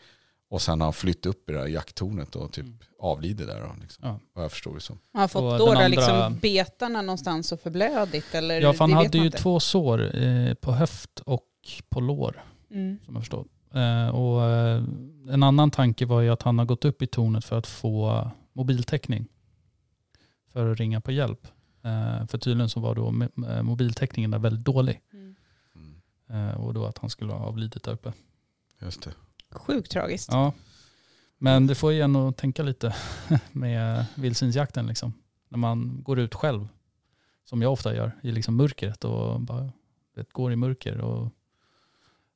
[0.49, 2.77] och sen har han flytt upp i det här jakttornet och typ Mm.
[3.03, 3.61] Avlidit där.
[3.61, 4.07] Då, liksom.
[4.07, 4.19] Ja.
[4.33, 4.99] Vad jag förstår det som.
[5.13, 8.61] Han har fått Och då, andra- liksom betarna någonstans och förblödigt eller?
[8.61, 9.37] Ja, för han hade ju inte.
[9.37, 11.47] två sår eh, på höft och
[11.89, 12.99] på lår, Mm.
[13.05, 13.45] som jag förstår.
[13.73, 14.83] Eh, och eh,
[15.29, 18.29] en annan tanke var ju att han har gått upp i tornet för att få
[18.53, 19.27] mobiltäckning.
[20.51, 21.47] För att ringa på hjälp.
[21.83, 23.13] Eh, för tydligen så var då
[23.49, 25.01] eh, mobiltäckningen där väldigt dålig.
[25.13, 25.35] Mm.
[25.75, 26.49] Mm.
[26.49, 28.13] Eh, och då att han skulle ha avlidit där uppe.
[28.81, 29.11] Just det.
[29.51, 30.29] Sjukt tragiskt.
[30.31, 30.53] Ja.
[31.43, 32.95] Men det får ju en att tänka lite
[33.51, 35.13] med vildsvinsjakten liksom.
[35.49, 36.67] När man går ut själv,
[37.45, 39.71] som jag ofta gör, i liksom mörkret och bara
[40.15, 40.97] vet, går i mörker.
[41.01, 41.31] Och,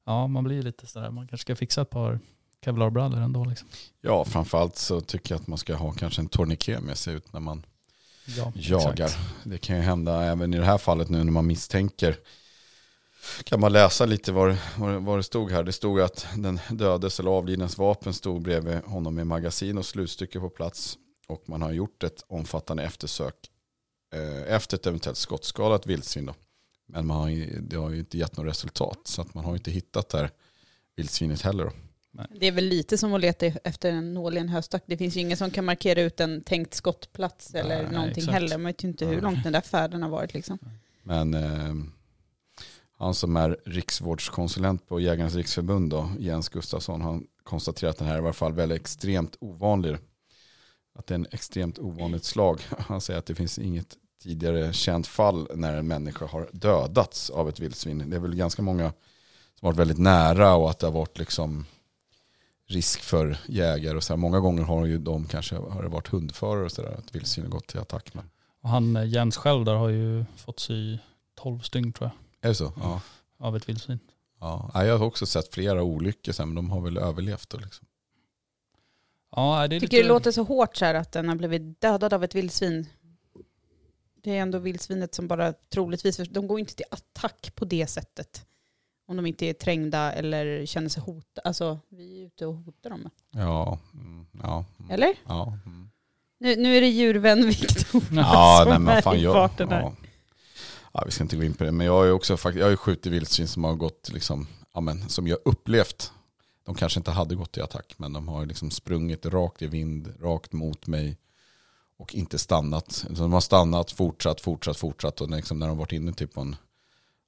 [0.05, 2.20] ja, man blir lite sådär, man kanske ska fixa ett par
[2.66, 3.45] kevlarbrallor ändå.
[3.45, 3.68] Liksom.
[4.01, 7.34] Ja, framförallt så tycker jag att man ska ha kanske en tourniquet med sig ut
[7.34, 7.66] när man
[8.38, 9.05] Ja, jagar.
[9.05, 9.18] exakt.
[9.43, 12.16] Det kan ju hända även i det här fallet nu när man misstänker.
[13.43, 15.63] Kan man läsa lite vad det, vad, det, vad det stod här.
[15.63, 20.39] Det stod att den dödes eller avlidnes vapen stod bredvid honom med magasin och slutstycke
[20.39, 20.97] på plats.
[21.28, 23.36] Och man har gjort ett omfattande eftersök
[24.13, 26.26] eh, efter ett eventuellt skottskadat vildsvin.
[26.26, 26.34] Då.
[26.88, 28.99] Men man har, det har ju inte gett något resultat.
[29.03, 30.30] Så att man har ju inte hittat det här
[30.95, 31.63] vildsvinet heller.
[31.63, 31.72] Då.
[32.39, 34.84] Det är väl lite som att leta efter en nål i en höstack.
[34.86, 38.34] Det finns ju ingen som kan markera ut en tänkt skottplats eller Nej, någonting exakt.
[38.34, 38.57] heller.
[38.57, 39.22] Man vet ju inte hur Nej.
[39.22, 40.59] långt den där färden har varit liksom.
[41.03, 41.74] Men eh,
[42.98, 48.14] han som är riksvårdskonsulent på Jägarnas riksförbund, då, Jens Gustafsson, han konstaterar att den här
[48.14, 49.98] är i varje fall väldigt extremt ovanlig.
[50.95, 52.62] Att det är en extremt ovanligt slag.
[52.78, 57.50] Han säger att det finns inget tidigare känt fall när en människa har dödats av
[57.50, 58.10] ett vildsvin.
[58.10, 58.93] Det är väl ganska många
[59.60, 61.66] som har varit väldigt nära och att det har varit liksom
[62.68, 64.18] risk för jägare och så här.
[64.18, 67.52] Många gånger har ju de kanske har det varit hundförare och sådär, att vildsvin har
[67.52, 68.14] gått till attack.
[68.14, 68.30] Men,
[68.62, 70.98] Och han eh, Jens själv där har ju fått sy
[71.36, 72.74] 12 stygn tror jag, är det så?
[72.78, 73.02] Ja.
[73.40, 74.00] av ett vildsvin.
[74.40, 77.50] Ja, ja, jag har också sett flera olyckor sen, men de har väl överlevt.
[77.50, 77.88] Då, liksom.
[79.36, 80.08] Ja, det är Tycker lite...
[80.08, 82.88] det låter så hårt så här att den har blivit dödad av ett vildsvin.
[84.24, 88.46] Det är ändå vildsvinet som bara troligtvis, de går inte till attack på det sättet.
[89.08, 91.42] Om de inte är trängda eller känner sig hotade.
[91.48, 93.10] Alltså vi är ute och hotar dem.
[93.32, 94.66] Ja, mm, ja.
[94.80, 95.14] mm, Eller?
[95.28, 95.90] Ja, mm.
[96.40, 99.70] Nu, nu är det djurvän Viktor ja som nej, men är fan, i jag, farten
[99.70, 99.82] här.
[99.82, 99.94] ja.
[100.98, 102.70] Ja, vi ska inte gå in på det, men jag har ju också jag har
[102.70, 106.12] ju skjutit vildsvin som har gått, liksom, ja, men, som jag upplevt.
[106.64, 110.14] De kanske inte hade gått i attack, men de har liksom sprungit rakt i vind,
[110.22, 111.18] rakt mot mig
[111.98, 112.91] och inte stannat.
[112.91, 116.41] Så de har stannat, fortsatt, fortsatt, fortsatt och liksom när de varit inne typ på
[116.41, 116.56] en,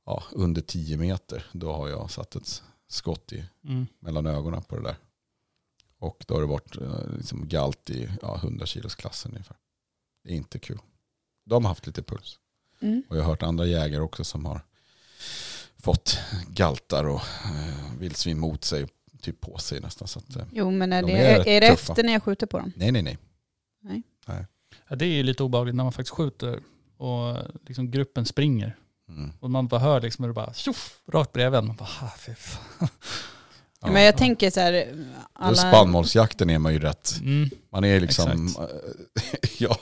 [0.05, 3.87] ja, under 10 meter, då har jag satt ett skott i Mm.
[3.99, 4.97] mellan ögonen på det där.
[5.99, 9.57] Och då har det varit eh, liksom galt i ja, 100 kilos klassen ungefär.
[10.23, 10.79] Det är inte kul.
[11.45, 12.39] De har haft lite puls.
[12.81, 13.03] Mm.
[13.09, 14.61] Och jag har hört andra jägare också som har
[15.83, 16.17] fått
[16.47, 18.87] galtar och eh, vildsvin mot sig,
[19.21, 20.07] typ på sig nästan.
[20.07, 21.91] Så att, eh, Jo men är De det, är är, det tuffa.
[21.91, 22.71] efter när jag skjuter på dem?
[22.75, 23.17] nej, nej, nej.
[24.87, 26.59] Ja, det är ju lite obehagligt när man faktiskt skjuter
[26.97, 28.75] och liksom gruppen springer.
[29.09, 29.31] Mm.
[29.39, 31.67] Och man bara hör liksom hur det bara tjoff, rakt bredvid en.
[31.67, 32.87] Man bara, ah, fy fan.
[33.81, 34.85] Ja, men jag tänker så här,
[35.33, 35.55] alla...
[35.55, 37.15] spannmålsjakten är man ju rätt.
[37.21, 37.49] Mm.
[37.71, 38.55] Man är liksom,
[39.59, 39.77] ja,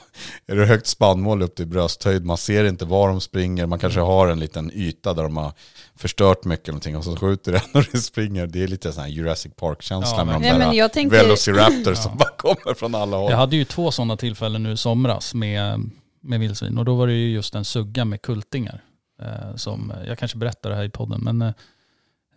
[0.46, 4.00] är det högt spannmål upp till brösthöjd, man ser inte var de springer, man kanske
[4.00, 5.52] har en liten yta där de har
[5.96, 8.46] förstört mycket någonting och så skjuter den och det springer.
[8.46, 11.16] Det är lite sån här Jurassic Park-känsla Ja, med de Nej, där men jag tänker,
[11.16, 11.94] Velociraptor Ja.
[11.94, 13.30] som bara kommer från alla håll.
[13.30, 15.90] Jag hade ju två sådana tillfällen nu i somras med,
[16.22, 18.82] med vildsvin och då var det ju just en sugga med kultingar.
[19.22, 21.52] Eh, som, jag kanske berättar det här i podden men eh,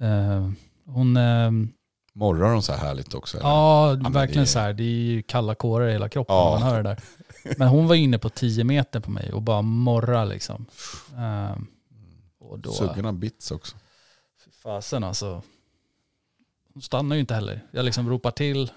[0.10, 0.50] eh,
[0.86, 1.52] hon, eh,
[2.14, 3.38] Morrar de så här härligt också?
[3.38, 3.50] Eller?
[3.50, 6.58] ja men verkligen det- så här, det är ju kalla kårar i hela kroppen Ja.
[6.60, 7.00] man hör det där.
[7.58, 10.66] Men hon var inne på 10 meter på mig och bara morra liksom.
[11.18, 11.58] Eh,
[12.40, 13.76] och då, Suggorna bits också.
[14.64, 15.42] Fasen alltså.
[16.74, 17.62] Hon stannar ju inte heller.
[17.72, 18.72] Jag liksom ropar till,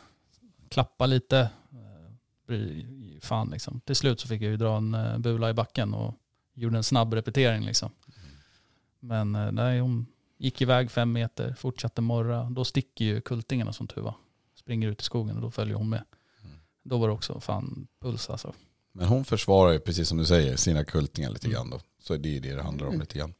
[0.68, 1.38] klappar lite.
[1.38, 3.80] eh, Fan liksom.
[3.80, 6.14] Till slut så fick jag ju dra en eh, bula i backen och
[6.54, 7.90] gjorde en snabb repetering liksom.
[9.00, 10.06] Men eh, nej, hon
[10.38, 12.50] gick iväg fem meter, fortsatte morra.
[12.50, 14.14] Då sticker ju kultingarna som tur var.
[14.54, 16.04] Springer ut i skogen och då följer hon med.
[16.44, 16.56] Mm.
[16.84, 18.54] Då var det också fan puls alltså.
[18.92, 21.54] Men hon försvarar ju, precis som du säger, sina kultingar lite Mm.
[21.54, 21.80] grann då.
[22.02, 23.00] Så det är det det handlar om Mm.
[23.00, 23.34] lite grann.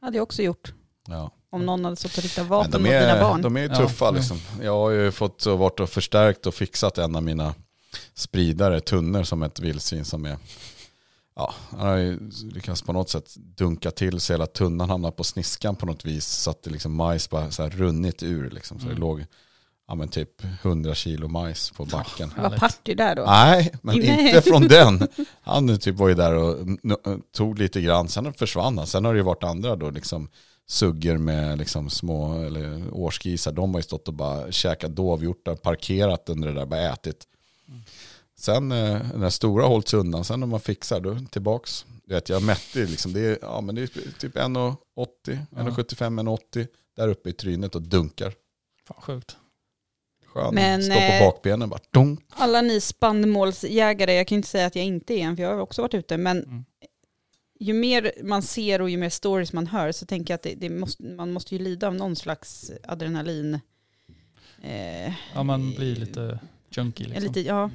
[0.00, 0.72] hade jag också gjort.
[1.08, 1.30] Ja.
[1.50, 3.42] Om någon hade suttit och riktat vapen de, mot dina är, barn.
[3.42, 4.10] de är ju tuffa ja.
[4.10, 4.38] liksom.
[4.62, 7.54] Jag har ju fått och varit och förstärkt och fixat en av mina
[8.14, 10.38] spridare, tunnor som ett vildsvin som är
[11.36, 15.24] Ja, han har ju lyckats på något sätt dunka till så hela tunnan hamnar på
[15.24, 18.78] sniskan på något vis så att det liksom majs bara så här runnit ur liksom.
[18.78, 18.94] Så Mm.
[18.94, 19.24] det låg
[19.88, 20.30] ja, men typ
[20.62, 22.32] 100 kilo majs på backen.
[22.36, 23.24] Det var party där då.
[23.24, 24.28] Nej, men Nej.
[24.28, 25.08] inte från den.
[25.42, 26.58] Han typ var ju där och
[27.32, 28.86] tog lite grann, sen försvann han.
[28.86, 30.28] Sen har det ju varit andra då, liksom
[30.68, 33.52] suggor med liksom små eller årsgrisar.
[33.52, 37.26] De har ju stått och bara käkat dovhjortar, parkerat under det där, bara ätit.
[38.38, 41.86] Sen eh, den där stora hållits undan, sen när man fixar då tillbaks.
[42.04, 43.86] Du vet, jag mätte liksom, det är, ja, men det är
[44.18, 46.66] typ 1,80, 1,75, 1,80
[46.96, 48.34] där uppe i trynet och dunkar.
[48.88, 49.36] Fan sjukt.
[50.26, 52.20] Skön, Men, står på eh, bakbenen bara, dunk.
[52.28, 55.60] Alla ni spannmålsjägare, jag kan inte säga att jag inte är en, för jag har
[55.60, 56.64] också varit ute, men Mm.
[57.60, 60.54] ju mer man ser och ju mer stories man hör så tänker jag att det,
[60.54, 63.60] det måste, man måste ju lida av någon slags adrenalin.
[64.62, 66.38] Eh, Ja man blir lite
[66.70, 67.24] junkie liksom.
[67.24, 67.70] lite, ja.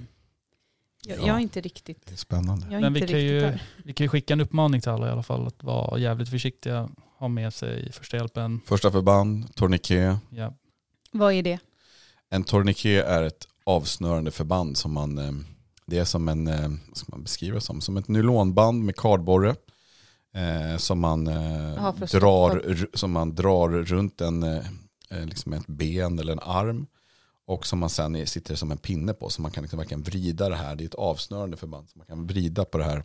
[1.07, 1.27] Jag, Ja.
[1.27, 2.65] jag är inte riktigt, Det är spännande.
[2.65, 3.61] jag är Men inte vi kan, ju, där.
[3.83, 6.89] vi kan ju skicka en uppmaning till alla i alla fall att vara jävligt försiktiga,
[7.19, 8.61] ha med sig första hjälpen.
[8.65, 10.17] Första förband, tourniquet.
[10.29, 10.53] Ja.
[11.11, 11.59] Vad är det?
[12.29, 15.31] En tourniquet är ett avsnörande förband som man, eh,
[15.85, 18.95] det är som en, eh, vad ska man beskriva det som, som ett nylonband med
[18.95, 19.55] kardborre.
[20.33, 24.65] Eh, som, man, eh, att drar, som man drar runt en, eh,
[25.09, 26.87] eh, liksom ett ben eller en arm.
[27.51, 29.29] Och som man sen sitter som en pinne på.
[29.29, 30.75] Så man kan liksom verkligen vrida det här.
[30.75, 31.89] Det är ett avsnörande förband.
[31.89, 32.95] Så man kan vrida på det här,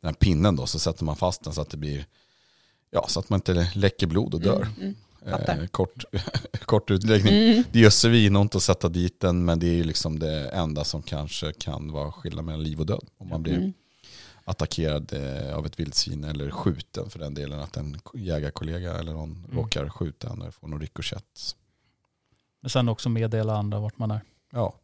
[0.00, 0.66] den här pinnen då.
[0.66, 2.06] Så sätter man fast den så att det blir,
[2.90, 4.68] ja så att man inte läcker blod och dör.
[4.76, 4.94] Mm,
[5.26, 5.60] mm.
[5.60, 6.04] Eh, kort,
[6.64, 7.34] kort utläggning.
[7.34, 7.64] Mm.
[7.72, 11.52] Det gör svinont att sätta dit den men det är liksom det enda som kanske
[11.52, 13.06] kan vara skillnad mellan liv och död.
[13.18, 13.72] Om man blir Mm.
[14.44, 17.60] attackerad eh, av ett vildsvin eller skjuten för den delen.
[17.60, 19.56] Att en jägarkollega eller någon Mm.
[19.56, 21.56] råkar skjuta en eller får någon rikoschett.
[22.66, 24.20] Men sen också meddela andra vart man är.
[24.52, 24.74] Ja.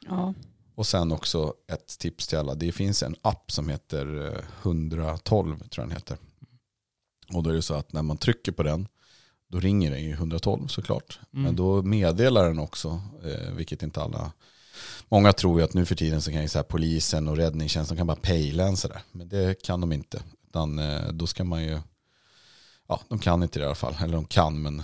[0.00, 0.34] Ja.
[0.74, 2.54] Och sen också ett tips till alla.
[2.54, 6.16] Det finns en app som heter eh, 112 tror jag den heter.
[7.34, 8.88] Och då är det så att när man trycker på den
[9.48, 11.20] då ringer den ju 112 såklart.
[11.32, 11.44] Mm.
[11.44, 14.32] Men då meddelar den också, eh, vilket inte alla
[15.08, 17.96] Många tror ju att nu för tiden så kan ju så här polisen och räddningstjänsten
[17.96, 19.02] kan bara pejla en sådär.
[19.12, 20.22] Men det kan de inte.
[20.48, 21.80] Utan eh, då ska man ju,
[22.88, 23.96] ja de kan inte det i alla fall.
[24.00, 24.82] Eller de kan men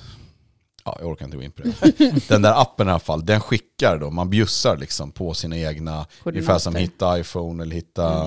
[0.88, 2.28] ja, jag orkar inte gå in på det.
[2.28, 6.06] Den där appen i alla fall, den skickar då, man bjussar liksom på sina egna
[6.24, 8.26] Ungefär som hitta iPhone eller hitta,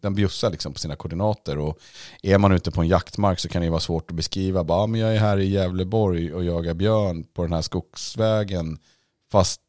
[0.00, 1.58] den bjussar liksom på sina koordinater.
[1.58, 1.78] Och
[2.22, 4.64] är man ute på en jaktmark så kan det vara svårt att beskriva.
[4.64, 8.78] Bara, "Ah, men jag är här i Gävleborg och jagar björn på den här skogsvägen.
[9.32, 9.60] Fast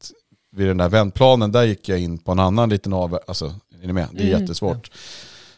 [0.56, 3.20] vid den där vändplanen, där gick jag in på en annan liten av...
[3.28, 3.46] Alltså,
[3.82, 4.08] är ni med?
[4.12, 4.42] Det är Mm.
[4.42, 4.92] jättesvårt.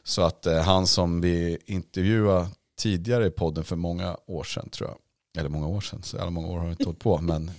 [0.03, 2.47] Så att eh, han som vi intervjuade
[2.79, 4.97] tidigare i podden för många år sedan tror jag.
[5.37, 7.17] Eller många år sedan, så alla många år har jag inte hållit på.
[7.21, 7.51] Men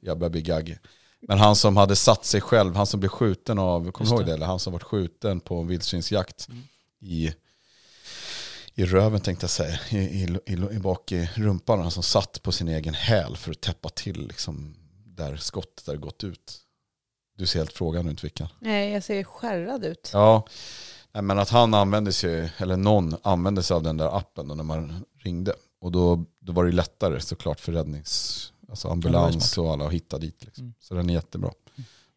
[0.00, 0.78] jag börjar bli gaggig.
[1.20, 4.26] Men han som hade satt sig själv, han som blev skjuten av, kommer du ihåg
[4.26, 4.32] det.
[4.32, 6.62] Eller han som var skjuten på en vildsvinsjakt Mm.
[7.00, 7.32] i,
[8.74, 11.80] i röven tänkte jag säga, i, i, i, i bak i rumpan.
[11.80, 14.74] Han som satt på sin egen häl för att täppa till liksom,
[15.06, 16.60] där skottet hade gått ut.
[17.36, 18.48] Du ser helt frågan ut vilka.
[18.58, 20.10] Nej, jag ser skärrad ut.
[20.12, 20.46] Ja,
[21.12, 24.64] men att han använde sig, eller någon använde sig av den där appen då när
[24.64, 25.54] man ringde.
[25.84, 30.18] Och då, då var det lättare såklart för räddnings, alltså ambulans och alla att hitta
[30.18, 30.44] dit.
[30.44, 30.64] Liksom.
[30.64, 30.74] Mm.
[30.78, 31.52] Så den är jättebra.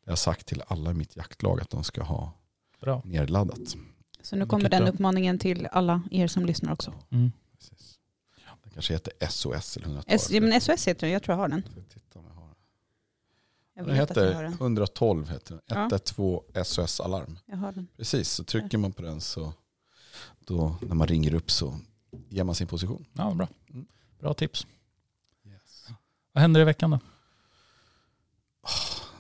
[0.04, 2.34] Jag har sagt till alla i mitt jaktlag att de ska ha
[2.82, 3.02] Bra.
[3.06, 3.76] nedladdat.
[4.22, 4.92] Så nu kommer den bra.
[4.92, 6.94] uppmaningen till alla er som lyssnar också.
[7.10, 7.32] Mm.
[7.58, 8.00] Precis.
[8.64, 10.16] Den kanske heter SOS eller 112.
[10.16, 11.64] S, ja, men SOS heter den, jag tror jag har den.
[11.94, 13.96] Titta om jag har den.
[13.96, 14.54] Heter den.
[14.54, 15.62] 112 heter den.
[15.66, 15.76] Ja.
[15.82, 17.40] 112 SOS alarm.
[17.46, 17.88] Jag har den.
[17.98, 19.54] Precis, så trycker man på den så
[20.40, 21.80] då när man ringer upp så
[22.30, 23.06] ger man sin position.
[23.14, 23.48] Ja, bra.
[24.20, 24.68] Bra tips.
[26.34, 27.00] Vad händer i veckan då?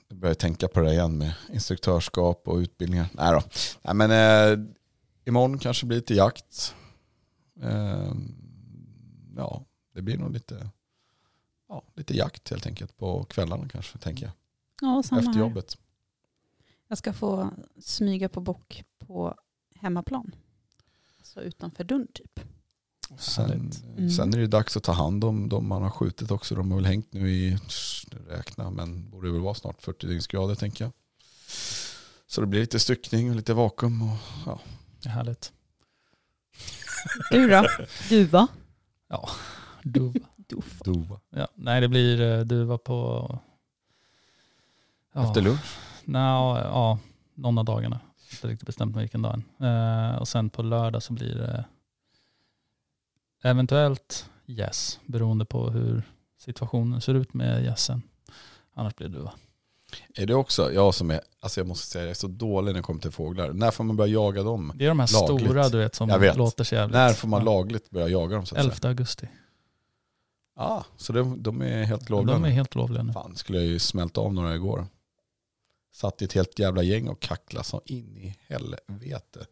[0.07, 3.09] Jag börjar tänka på det igen med instruktörskap och utbildningar.
[3.13, 3.41] Nej då.
[3.81, 4.65] Nej, men eh,
[5.25, 6.75] imorgon kanske blir lite jakt.
[7.61, 8.13] Eh,
[9.35, 10.69] ja, det blir nog lite,
[11.69, 14.33] ja, lite jakt helt enkelt på kvällarna kanske, tänker jag.
[14.81, 15.39] Ja, samma Efter här.
[15.39, 15.77] jobbet.
[16.87, 19.35] Jag ska få smyga på bock på
[19.75, 20.35] hemmaplan.
[21.23, 22.39] Så utanför dörren typ.
[23.17, 23.71] Sen.
[23.97, 24.09] Mm.
[24.09, 26.55] sen är det dags att ta hand om de man har skjutit också.
[26.55, 27.57] De har väl hängt nu i,
[28.27, 30.91] räkna, men borde väl vara snart 40 dygnsgrader tänker jag.
[32.27, 34.01] Så det blir lite styckning och lite vakuum.
[34.01, 34.59] Och, ja.
[35.01, 35.51] Det är härligt.
[37.31, 37.67] Du då?
[38.09, 38.47] Duva?
[39.83, 40.19] Duva.
[40.35, 40.79] Duff.
[40.79, 41.19] Dova.
[41.29, 43.29] Ja, nej, det blir eh, duva på...
[45.13, 45.77] Ja, Efter lunch.
[46.03, 46.99] Nå, ja,
[47.35, 47.99] någon av dagarna.
[48.31, 49.67] Inte riktigt bestämt mig vilken dag än.
[49.67, 51.65] Eh, och sen på lördag så blir det
[53.49, 56.03] eventuellt yes, beroende på hur
[56.37, 58.01] situationen ser ut med gässen.
[58.73, 59.33] Annars blir det duva.
[60.15, 62.73] Är det också, jag som är, alltså jag måste säga jag är så dålig när
[62.79, 63.53] det kommer till fåglar.
[63.53, 64.71] När får man börja jaga dem?
[64.75, 65.47] Det är de här Lagligt.
[65.49, 66.37] stora du vet som Jag vet.
[66.37, 66.93] låter så jävligt.
[66.93, 67.45] När får man Ja.
[67.45, 68.89] lagligt börja jaga dem så att 11 säga?
[68.89, 69.27] augusti.
[70.55, 73.13] Ja, så de, de är helt lovliga De är helt lovliga nu.
[73.13, 74.87] Fan, skulle jag ju smälta av några igår.
[75.93, 79.45] Satt i ett helt jävla gäng och kackla så in i helvete.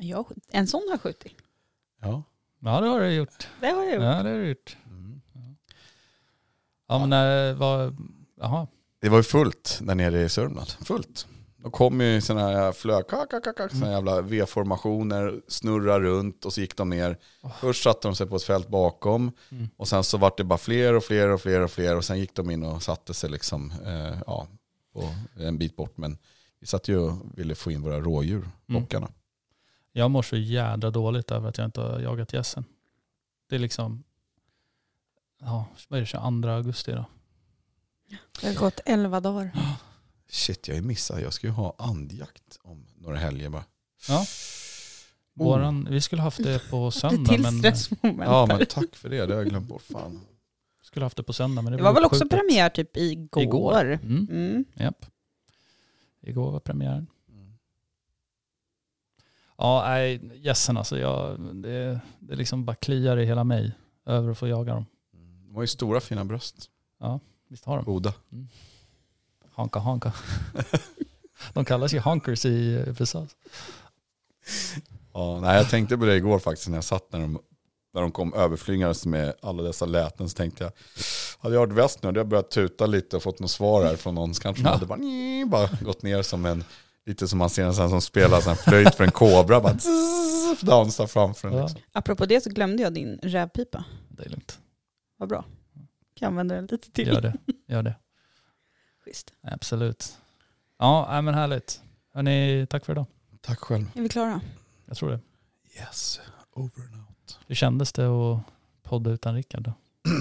[0.00, 1.32] Jag, en sån har skjutit.
[2.00, 2.22] Ja.
[2.60, 3.48] Ja det har du gjort.
[3.60, 4.02] Det har jag gjort.
[4.02, 4.76] Ja det har du gjort.
[4.86, 5.20] Mm.
[6.88, 7.96] Ja men när, vad,
[8.40, 8.66] jaha.
[9.00, 10.68] Det var ju fullt där nere i Sörmland.
[10.70, 11.26] Fullt.
[11.62, 16.44] De kom ju sådana här flö, kak, kak, kak, kak, såna jävla V-formationer, snurra runt
[16.44, 17.18] och så gick de ner.
[17.42, 17.52] Oh.
[17.60, 19.68] Först satte de sig på ett fält bakom Mm.
[19.76, 22.18] och sen så vart det bara fler och fler och fler och fler och sen
[22.18, 24.46] gick de in och satte sig liksom, eh, ja,
[24.92, 25.96] på en bit bort.
[25.96, 26.18] Men
[26.60, 28.82] vi satt ju och ville få in våra rådjur, Mm.
[29.98, 32.64] Jag mår så jädra dåligt över att jag inte har jagat gässen.
[33.48, 34.04] Det är liksom,
[35.40, 37.04] ja vad är det, 22 augusti då?
[38.40, 39.50] Det har gått 11 dagar.
[40.28, 41.20] Shit, jag är missad.
[41.20, 43.64] Jag ska ju ha andjakt om några helger bara.
[44.08, 44.20] Ja.
[44.20, 44.26] Oh.
[45.34, 48.30] Våran, vi skulle haft det på Det söndag till men stressmoment.
[48.30, 49.26] Ja, men tack för det.
[49.26, 49.82] Det har jag glömt bort.
[49.82, 50.20] Fan.
[50.82, 53.42] skulle haft det på söndag men det, det var väl också premiär typ igår?
[53.42, 53.84] Igår.
[54.02, 54.28] Mm.
[54.30, 54.64] Mm.
[54.74, 55.06] Japp.
[56.20, 57.06] Igår var premiären.
[59.58, 60.98] Ja, nej, gässen alltså.
[60.98, 63.72] Jag, det, det liksom bara kliar i hela mig
[64.06, 64.86] över att få jaga dem.
[65.48, 66.70] De har ju stora fina bröst.
[67.48, 67.84] Visst har de?
[67.84, 68.12] Goda.
[69.54, 70.12] Hanka hanka.
[71.52, 73.26] de kallas ju honkers i USA.
[75.12, 77.38] Ja, nej, jag tänkte på det igår faktiskt när jag satt när de,
[77.94, 80.72] när de kom överflygandes med alla dessa läten så tänkte jag,
[81.38, 83.96] hade jag varit väst nu hade jag börjat tuta lite och fått något svar här
[83.96, 84.34] från någon.
[84.34, 84.70] Så kanske Ja.
[84.70, 86.64] hade bara, "Nj", bara gått ner som en,
[87.08, 90.60] lite som man ser en sån som spelar här flöjt för en kobra, bara zzz,
[90.60, 91.54] dansar framför en.
[91.54, 91.62] Ja.
[91.62, 91.80] Liksom.
[91.92, 93.84] Apropå det så glömde jag din rävpipa.
[94.08, 94.58] Det är lugnt.
[95.16, 95.44] Vad bra.
[96.14, 97.08] Kan använda den lite till.
[97.08, 97.34] Gör det.
[97.66, 97.94] Gör det.
[99.04, 99.32] Schysst.
[99.42, 100.18] Absolut.
[100.78, 101.82] Ja, men härligt.
[102.14, 103.06] Hörrni, tack för idag.
[103.40, 103.90] Tack själv.
[103.94, 104.40] Är vi klara?
[104.86, 105.20] Jag tror det.
[105.80, 106.20] Yes,
[106.52, 107.38] over and out.
[107.46, 108.40] Hur kändes det att
[108.82, 109.72] podda utan Rickard då?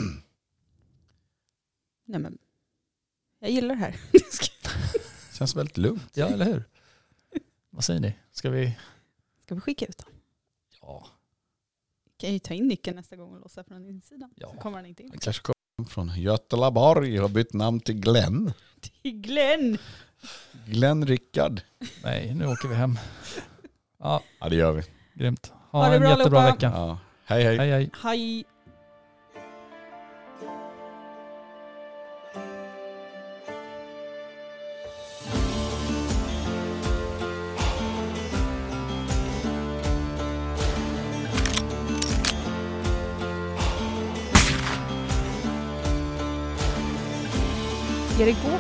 [2.06, 2.38] Nej men,
[3.40, 3.96] jag gillar det här.
[5.38, 6.12] Känns väldigt lugnt.
[6.14, 6.64] Ja, eller hur?
[7.78, 8.14] Vad säger ni?
[8.32, 8.78] Ska vi?
[9.44, 10.08] Ska vi skicka ut den?
[10.82, 11.08] Ja.
[12.18, 14.30] Kan jag ju ta in nyckeln nästa gång och låsa från insidan.
[14.36, 14.52] Ja.
[14.54, 15.10] Så kommer han inte in.
[15.14, 18.54] Jag kanske kommer från Götelaborg och har bytt namn till Glenn.
[19.02, 19.78] Till Glenn!
[20.66, 21.62] Glenn Rickard.
[22.04, 23.00] Nej, nu åker vi hem.
[24.00, 24.84] Ja, Ja, det gör vi.
[25.14, 25.52] grymt.
[25.72, 26.56] Ha Ha, en bra jättebra allihopa.
[26.68, 26.78] vecka.
[26.78, 27.00] Ja.
[27.26, 27.58] Hej hej.
[27.58, 28.46] Hej hej.
[48.20, 48.36] Hej!
[48.46, 48.57] Är